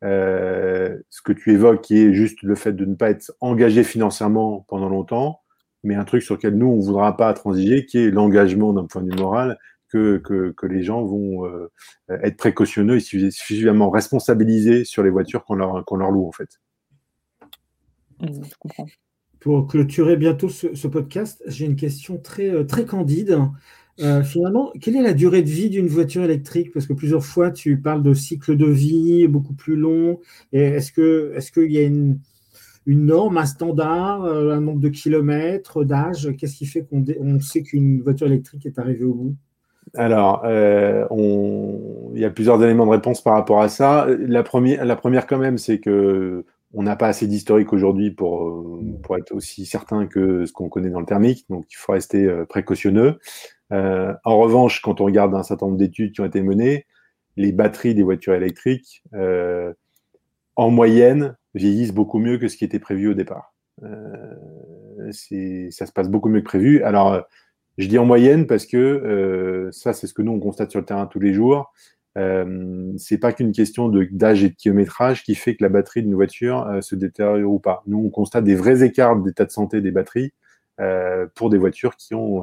ce 0.06 1.22
que 1.24 1.32
tu 1.32 1.54
évoques, 1.54 1.82
qui 1.82 1.98
est 1.98 2.14
juste 2.14 2.42
le 2.44 2.56
fait 2.56 2.74
de 2.74 2.86
ne 2.86 2.96
pas 2.96 3.10
être 3.10 3.32
engagé 3.42 3.84
financièrement 3.84 4.66
pendant 4.68 4.90
longtemps, 4.90 5.42
mais 5.84 5.96
un 5.96 6.04
truc 6.04 6.24
sur 6.24 6.36
lequel 6.36 6.56
nous, 6.56 6.68
on 6.68 6.78
ne 6.78 6.82
voudra 6.82 7.16
pas 7.16 7.34
transiger, 7.34 7.86
qui 7.86 8.00
est 8.00 8.12
l'engagement 8.12 8.74
d'un 8.74 8.86
point 8.86 9.02
de 9.02 9.12
vue 9.12 9.22
moral, 9.22 9.58
que, 9.90 10.18
que, 10.58 10.66
les 10.66 10.84
gens 10.84 11.04
vont 11.06 11.46
euh, 11.46 11.72
être 12.10 12.38
précautionneux 12.38 12.98
et 12.98 13.32
suffisamment 13.32 13.90
responsabilisés 13.90 14.84
sur 14.84 15.04
les 15.04 15.10
voitures 15.10 15.46
qu'on 15.46 15.56
leur, 15.56 15.86
qu'on 15.86 15.96
leur 15.96 16.12
loue, 16.12 16.28
en 16.28 16.32
fait. 16.32 16.50
Mmh, 18.20 18.42
Pour 19.40 19.68
clôturer 19.68 20.18
bientôt 20.18 20.50
ce, 20.50 20.88
podcast, 20.88 21.42
j'ai 21.48 21.66
une 21.66 21.76
question 21.76 22.18
très, 22.18 22.50
euh, 22.50 22.66
très 22.66 22.86
candide. 22.86 23.40
Euh, 24.02 24.24
finalement, 24.24 24.74
quelle 24.82 24.98
est 24.98 25.02
la 25.02 25.14
durée 25.14 25.42
de 25.42 25.50
vie 25.50 25.70
d'une 25.70 25.88
voiture 25.88 26.24
électrique? 26.24 26.74
Parce 26.74 26.86
que 26.86 26.94
plusieurs 26.94 27.24
fois, 27.24 27.52
tu 27.52 27.80
parles 27.80 28.04
de 28.04 28.14
cycle 28.14 28.58
de 28.58 28.66
vie 28.66 29.28
beaucoup 29.28 29.54
plus 29.54 29.76
long. 29.76 30.20
est-ce 30.52 30.92
qu'il 31.52 31.72
y 31.72 31.78
a 31.78 31.84
une, 31.84 32.20
norme, 32.88 33.38
un 33.38 33.46
standard, 33.46 34.26
euh, 34.26 34.54
un 34.54 34.62
nombre 34.62 34.82
de 34.82 34.90
kilomètres, 34.90 35.84
d'âge? 35.86 36.34
Qu'est-ce 36.38 36.58
qui 36.58 36.66
fait 36.66 36.84
qu'on 36.84 37.40
sait 37.40 37.64
qu'une 37.64 38.02
voiture 38.02 38.28
électrique 38.28 38.66
est 38.66 38.80
arrivée 38.80 39.06
au 39.06 39.14
bout? 39.14 39.36
Alors, 39.94 40.42
euh, 40.44 41.06
il 42.14 42.20
y 42.20 42.26
a 42.26 42.30
plusieurs 42.30 42.62
éléments 42.62 42.86
de 42.86 42.92
réponse 42.92 43.22
par 43.22 43.36
rapport 43.36 43.62
à 43.62 43.70
ça. 43.70 44.08
La 44.20 44.44
première, 44.44 44.84
la 44.84 44.96
première 44.98 45.26
quand 45.26 45.38
même, 45.38 45.58
c'est 45.58 45.80
que 45.80 46.44
on 46.74 46.84
n'a 46.84 46.98
pas 46.98 47.08
assez 47.08 47.26
d'historique 47.28 47.72
aujourd'hui 47.72 48.12
pour, 48.12 48.78
pour 49.02 49.16
être 49.16 49.32
aussi 49.32 49.66
certain 49.66 50.08
que 50.08 50.46
ce 50.46 50.52
qu'on 50.52 50.68
connaît 50.68 50.90
dans 50.90 51.00
le 51.00 51.06
thermique, 51.06 51.46
donc 51.50 51.68
il 51.72 51.78
faut 51.78 51.94
rester 51.94 52.30
euh, 53.76 54.14
en 54.24 54.38
revanche, 54.40 54.82
quand 54.82 55.02
on 55.02 55.06
regarde 55.06 55.36
un 55.36 55.44
certain 55.44 55.68
nombre 55.68 55.78
d'études 55.78 56.14
qui 56.14 56.22
ont 56.22 56.26
été 56.26 56.42
menées, 56.42 56.86
les 57.38 57.52
batteries 57.52 57.96
des 57.96 58.04
voitures 58.04 58.34
électriques, 58.34 59.04
en 60.56 60.70
moyenne, 60.72 61.36
vieillissent 61.54 61.94
beaucoup 61.94 62.20
mieux 62.20 62.38
que 62.38 62.48
ce 62.48 62.58
qui 62.58 62.66
était 62.66 62.80
prévu 62.80 63.10
au 63.10 63.14
départ. 63.14 63.54
Euh, 63.84 65.12
ça 65.12 65.86
se 65.86 65.92
passe 65.92 66.10
beaucoup 66.10 66.30
mieux 66.30 66.42
que 66.42 66.46
prévu. 66.46 66.84
Alors, 66.84 67.14
euh, 67.14 67.22
je 67.78 67.88
dis 67.88 67.98
en 67.98 68.06
moyenne 68.06 68.48
parce 68.48 68.66
que 68.66 68.78
euh, 68.78 69.72
ça, 69.72 69.94
c'est 69.94 70.08
ce 70.08 70.14
que 70.14 70.22
nous, 70.22 70.32
on 70.32 70.40
constate 70.40 70.72
sur 70.72 70.80
le 70.80 70.86
terrain 70.86 71.08
tous 71.08 71.20
les 71.20 71.34
jours. 71.34 71.74
Euh, 72.18 72.94
c'est 72.98 73.18
pas 73.18 73.34
qu'une 73.34 73.52
question 73.52 73.90
d'âge 73.90 74.44
et 74.44 74.50
de 74.50 74.56
kilométrage 74.56 75.24
qui 75.24 75.36
fait 75.36 75.56
que 75.56 75.64
la 75.64 75.70
batterie 75.70 76.02
d'une 76.02 76.16
voiture 76.16 76.66
euh, 76.68 76.80
se 76.80 76.96
détériore 76.96 77.52
ou 77.52 77.60
pas. 77.60 77.84
Nous, 77.88 77.98
on 77.98 78.10
constate 78.10 78.46
des 78.46 78.56
vrais 78.56 78.84
écarts 78.84 79.18
d'état 79.18 79.46
de 79.46 79.52
santé 79.52 79.82
des 79.82 79.92
batteries 79.92 80.34
pour 81.36 81.50
des 81.50 81.58
voitures 81.58 81.96
qui 81.96 82.14
ont 82.14 82.42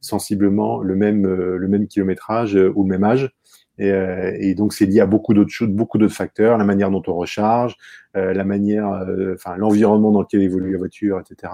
sensiblement 0.00 0.82
le 0.82 0.94
même, 0.94 1.26
le 1.26 1.68
même 1.68 1.86
kilométrage 1.86 2.54
ou 2.54 2.82
le 2.82 2.88
même 2.88 3.04
âge. 3.04 3.30
Et, 3.78 3.92
euh, 3.92 4.36
et, 4.38 4.54
donc 4.54 4.72
c'est 4.72 4.86
lié 4.86 5.00
à 5.00 5.06
beaucoup 5.06 5.34
d'autres 5.34 5.52
choses, 5.52 5.68
beaucoup 5.68 5.98
d'autres 5.98 6.14
facteurs, 6.14 6.58
la 6.58 6.64
manière 6.64 6.90
dont 6.90 7.02
on 7.06 7.14
recharge, 7.14 7.76
euh, 8.16 8.34
la 8.34 8.44
manière, 8.44 8.90
euh, 8.90 9.34
enfin 9.34 9.56
l'environnement 9.56 10.10
dans 10.10 10.20
lequel 10.20 10.42
évolue 10.42 10.72
la 10.72 10.78
voiture, 10.78 11.20
etc. 11.20 11.52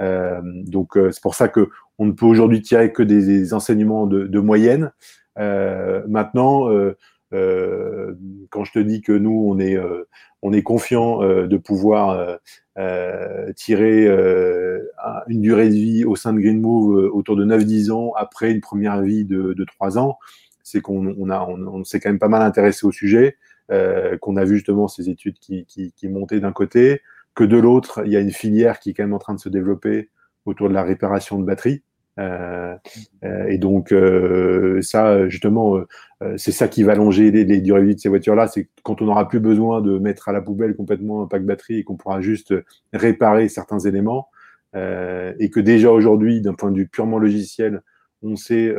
Euh, 0.00 0.40
donc 0.66 0.92
c'est 0.94 1.22
pour 1.22 1.34
ça 1.34 1.48
que 1.48 1.68
on 1.98 2.04
ne 2.04 2.12
peut 2.12 2.26
aujourd'hui 2.26 2.60
tirer 2.60 2.92
que 2.92 3.02
des, 3.02 3.24
des 3.24 3.54
enseignements 3.54 4.06
de, 4.06 4.26
de 4.26 4.38
moyenne. 4.38 4.92
maintenant, 5.36 6.68
quand 7.32 8.64
je 8.64 8.72
te 8.72 8.78
dis 8.78 9.02
que 9.02 9.12
nous, 9.12 9.46
on 9.48 9.58
est, 9.58 9.76
on 10.42 10.52
est 10.52 10.62
confiant 10.62 11.20
de 11.20 11.56
pouvoir 11.56 12.38
tirer 13.56 14.06
une 15.28 15.40
durée 15.40 15.68
de 15.68 15.74
vie 15.74 16.04
au 16.04 16.16
sein 16.16 16.32
de 16.32 16.40
Green 16.40 16.60
Move 16.60 17.10
autour 17.12 17.36
de 17.36 17.44
9-10 17.44 17.90
ans 17.90 18.12
après 18.16 18.50
une 18.52 18.60
première 18.60 19.02
vie 19.02 19.24
de, 19.24 19.52
de 19.52 19.64
3 19.64 19.98
ans, 19.98 20.18
c'est 20.62 20.80
qu'on 20.80 21.14
on 21.18 21.84
s'est 21.84 22.00
quand 22.00 22.10
même 22.10 22.18
pas 22.18 22.28
mal 22.28 22.42
intéressé 22.42 22.86
au 22.86 22.92
sujet, 22.92 23.36
qu'on 23.68 24.36
a 24.36 24.44
vu 24.44 24.56
justement 24.56 24.88
ces 24.88 25.08
études 25.10 25.38
qui, 25.38 25.66
qui, 25.66 26.08
montaient 26.08 26.40
d'un 26.40 26.52
côté, 26.52 27.02
que 27.34 27.44
de 27.44 27.58
l'autre, 27.58 28.02
il 28.06 28.12
y 28.12 28.16
a 28.16 28.20
une 28.20 28.32
filière 28.32 28.80
qui 28.80 28.90
est 28.90 28.94
quand 28.94 29.04
même 29.04 29.14
en 29.14 29.18
train 29.18 29.34
de 29.34 29.40
se 29.40 29.48
développer 29.48 30.08
autour 30.46 30.68
de 30.68 30.74
la 30.74 30.82
réparation 30.82 31.38
de 31.38 31.44
batteries. 31.44 31.82
Euh, 32.18 32.74
euh, 33.24 33.46
et 33.46 33.58
donc 33.58 33.92
euh, 33.92 34.80
ça, 34.80 35.28
justement, 35.28 35.78
c'est 36.36 36.52
ça 36.52 36.66
qui 36.68 36.82
va 36.82 36.92
allonger 36.92 37.30
les, 37.30 37.60
durées 37.60 37.82
de 37.82 37.86
vie 37.86 37.94
de 37.94 38.00
ces 38.00 38.08
voitures-là. 38.08 38.46
C'est 38.48 38.68
quand 38.82 39.02
on 39.02 39.06
n'aura 39.06 39.28
plus 39.28 39.40
besoin 39.40 39.82
de 39.82 39.98
mettre 39.98 40.28
à 40.28 40.32
la 40.32 40.40
poubelle 40.40 40.74
complètement 40.74 41.22
un 41.22 41.26
pack 41.26 41.44
batterie 41.44 41.80
et 41.80 41.84
qu'on 41.84 41.96
pourra 41.96 42.20
juste 42.20 42.54
réparer 42.92 43.48
certains 43.48 43.80
éléments. 43.80 44.28
et 44.74 45.50
que 45.52 45.60
déjà 45.60 45.90
aujourd'hui, 45.90 46.40
d'un 46.40 46.54
point 46.54 46.70
de 46.70 46.78
vue 46.78 46.88
purement 46.88 47.18
logiciel, 47.18 47.82
on 48.22 48.36
sait 48.36 48.74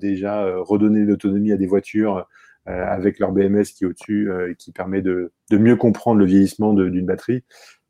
déjà 0.00 0.56
redonner 0.60 1.00
l'autonomie 1.04 1.52
à 1.52 1.58
des 1.58 1.66
voitures 1.66 2.26
avec 2.64 3.18
leur 3.18 3.32
BMS 3.32 3.64
qui 3.64 3.84
est 3.84 3.86
au-dessus 3.86 4.30
et 4.50 4.54
qui 4.54 4.72
permet 4.72 5.02
de, 5.02 5.32
de, 5.50 5.58
mieux 5.58 5.76
comprendre 5.76 6.18
le 6.18 6.24
vieillissement 6.24 6.72
d'une 6.72 7.04
batterie 7.04 7.44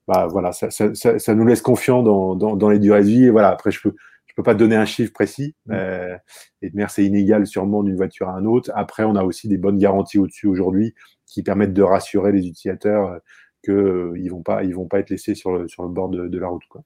bah, 0.08 0.26
voilà, 0.26 0.52
ça, 0.52 1.34
nous 1.34 1.46
laisse 1.46 1.61
confiants 1.61 2.02
dans, 2.02 2.34
dans, 2.34 2.56
dans, 2.56 2.70
les 2.70 2.78
durées 2.78 3.02
de 3.02 3.08
vie. 3.08 3.24
Et 3.26 3.30
voilà, 3.30 3.50
après, 3.50 3.70
je 3.70 3.82
peux, 3.82 3.94
peux 4.38 4.44
pas 4.44 4.55
donner 4.55 4.77
un 4.77 4.85
chiffre 4.85 5.12
précis. 5.12 5.57
Mmh. 5.66 5.72
Euh, 5.72 6.16
et 6.62 6.70
de 6.70 6.85
c'est 6.88 7.05
inégal 7.05 7.44
sûrement 7.44 7.83
d'une 7.83 7.96
voiture 7.96 8.29
à 8.29 8.35
un 8.35 8.44
autre. 8.44 8.70
Après, 8.77 9.03
on 9.03 9.16
a 9.16 9.24
aussi 9.24 9.48
des 9.48 9.59
bonnes 9.59 9.79
garanties 9.79 10.18
au-dessus 10.18 10.46
aujourd'hui 10.46 10.94
qui 11.27 11.42
permettent 11.42 11.74
de 11.74 11.83
rassurer 11.83 12.31
les 12.31 12.46
utilisateurs 12.46 13.09
euh, 13.09 13.18
qu'ils 13.64 13.74
euh, 13.74 14.12
ils 14.16 14.31
vont 14.31 14.42
pas, 14.42 14.62
ils 14.62 14.77
vont 14.77 14.87
pas 14.87 15.01
être 15.01 15.11
laissés 15.11 15.35
sur 15.35 15.51
le, 15.51 15.66
sur 15.66 15.83
le 15.83 15.88
bord 15.88 16.09
de, 16.09 16.29
de 16.29 16.38
la 16.38 16.46
route. 16.46 16.62
Quoi. 16.70 16.83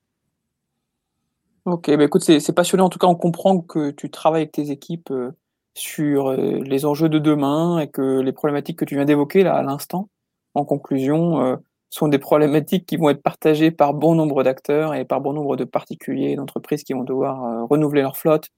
Ok, 1.67 1.95
bah 1.95 2.05
écoute, 2.05 2.23
c'est 2.23 2.55
passionnant. 2.55 2.87
En 2.87 2.89
tout 2.89 2.99
cas, 2.99 3.07
on 3.07 3.15
comprend 3.15 3.61
que 3.61 3.91
tu 3.91 4.11
travailles 4.11 4.43
avec 4.43 4.53
tes 4.53 4.71
équipes 4.71 5.11
euh, 5.11 5.33
sur 5.75 6.33
les 6.33 6.85
enjeux 6.87 7.11
de 7.11 7.19
demain 7.19 7.79
et 7.81 7.89
que 7.89 8.21
les 8.21 8.33
problématiques 8.33 8.79
que 8.79 8.85
tu 8.87 8.95
viens 8.95 9.05
d'évoquer 9.05 9.43
là 9.43 9.55
à 9.55 9.63
l'instant, 9.63 10.09
en 10.55 10.65
conclusion, 10.65 11.59
sont 11.93 12.09
des 12.09 12.19
problématiques 12.19 12.87
qui 12.87 12.97
vont 12.97 13.11
être 13.11 13.23
partagées 13.23 13.71
par 13.71 13.93
bon 13.93 14.15
nombre 14.15 14.43
d'acteurs 14.43 14.95
et 14.95 15.05
par 15.05 15.21
bon 15.21 15.35
nombre 15.35 15.57
de 15.57 15.65
particuliers, 15.65 16.37
d'entreprises 16.37 16.85
qui 16.85 16.95
vont 16.95 17.05
devoir 17.05 17.45
euh, 17.45 17.65
renouveler 17.65 18.01
leur 18.01 18.17
flotte 18.17 18.49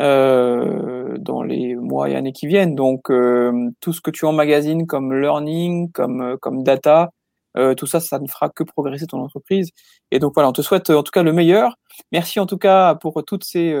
euh, 0.00 1.18
dans 1.18 1.42
les 1.42 1.74
mois 1.76 2.08
et 2.08 2.16
années 2.16 2.32
qui 2.32 2.46
viennent. 2.46 2.74
Donc 2.74 3.10
euh, 3.10 3.70
tout 3.80 3.92
ce 3.92 4.00
que 4.00 4.10
tu 4.10 4.24
emmagasines 4.24 4.86
comme 4.86 5.12
learning, 5.12 5.92
comme, 5.92 6.22
euh, 6.22 6.36
comme 6.38 6.62
data, 6.62 7.10
euh, 7.58 7.74
tout 7.74 7.86
ça, 7.86 8.00
ça 8.00 8.18
ne 8.18 8.26
fera 8.26 8.48
que 8.48 8.64
progresser 8.64 9.06
ton 9.06 9.20
entreprise. 9.20 9.70
Et 10.10 10.18
donc 10.18 10.32
voilà, 10.32 10.48
on 10.48 10.52
te 10.52 10.62
souhaite 10.62 10.88
en 10.88 11.02
tout 11.02 11.12
cas 11.12 11.22
le 11.22 11.34
meilleur. 11.34 11.76
Merci 12.12 12.40
en 12.40 12.46
tout 12.46 12.58
cas 12.58 12.94
pour 12.94 13.22
toutes 13.26 13.44
ces, 13.44 13.76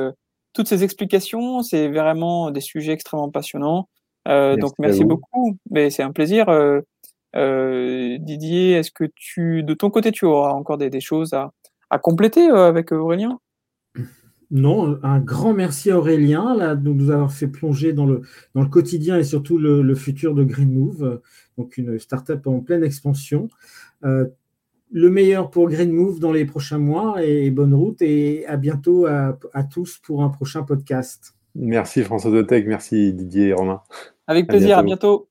toutes 0.52 0.68
ces 0.68 0.84
explications. 0.84 1.62
C'est 1.62 1.88
vraiment 1.88 2.50
des 2.50 2.60
sujets 2.60 2.92
extrêmement 2.92 3.30
passionnants. 3.30 3.88
Donc 4.26 4.72
merci 4.78 5.04
beaucoup. 5.04 5.56
Mais 5.70 5.88
c'est 5.88 6.02
un 6.02 6.10
plaisir. 6.10 6.46
Euh, 7.36 8.18
Didier, 8.18 8.72
est-ce 8.72 8.90
que 8.90 9.04
tu, 9.14 9.62
de 9.62 9.74
ton 9.74 9.90
côté, 9.90 10.12
tu 10.12 10.24
auras 10.24 10.52
encore 10.52 10.78
des, 10.78 10.90
des 10.90 11.00
choses 11.00 11.32
à, 11.32 11.52
à 11.90 11.98
compléter 11.98 12.50
euh, 12.50 12.66
avec 12.66 12.92
Aurélien? 12.92 13.38
Non, 14.50 14.98
un 15.04 15.20
grand 15.20 15.54
merci 15.54 15.92
à 15.92 15.98
Aurélien 15.98 16.56
là, 16.56 16.74
de 16.74 16.90
nous 16.90 17.10
avoir 17.10 17.30
fait 17.30 17.46
plonger 17.46 17.92
dans 17.92 18.06
le, 18.06 18.22
dans 18.54 18.62
le 18.62 18.68
quotidien 18.68 19.16
et 19.16 19.22
surtout 19.22 19.58
le, 19.58 19.80
le 19.80 19.94
futur 19.94 20.34
de 20.34 20.42
Green 20.42 20.72
Move, 20.72 21.20
donc 21.56 21.78
une 21.78 22.00
startup 22.00 22.44
en 22.48 22.58
pleine 22.58 22.82
expansion. 22.82 23.48
Euh, 24.04 24.26
le 24.90 25.08
meilleur 25.08 25.50
pour 25.50 25.68
Green 25.68 25.92
Move 25.92 26.18
dans 26.18 26.32
les 26.32 26.44
prochains 26.44 26.78
mois 26.78 27.24
et, 27.24 27.46
et 27.46 27.50
bonne 27.52 27.74
route 27.74 28.02
et 28.02 28.44
à 28.46 28.56
bientôt 28.56 29.06
à, 29.06 29.38
à, 29.52 29.62
tous 29.62 29.98
pour 29.98 30.24
un 30.24 30.30
prochain 30.30 30.64
podcast. 30.64 31.36
Merci 31.54 32.02
François 32.02 32.32
Dotec, 32.32 32.66
merci 32.66 33.12
Didier 33.12 33.48
et 33.48 33.52
Romain. 33.52 33.82
Avec 34.26 34.48
plaisir, 34.48 34.78
à 34.78 34.82
bientôt. 34.82 35.06
À 35.06 35.10
bientôt. 35.12 35.29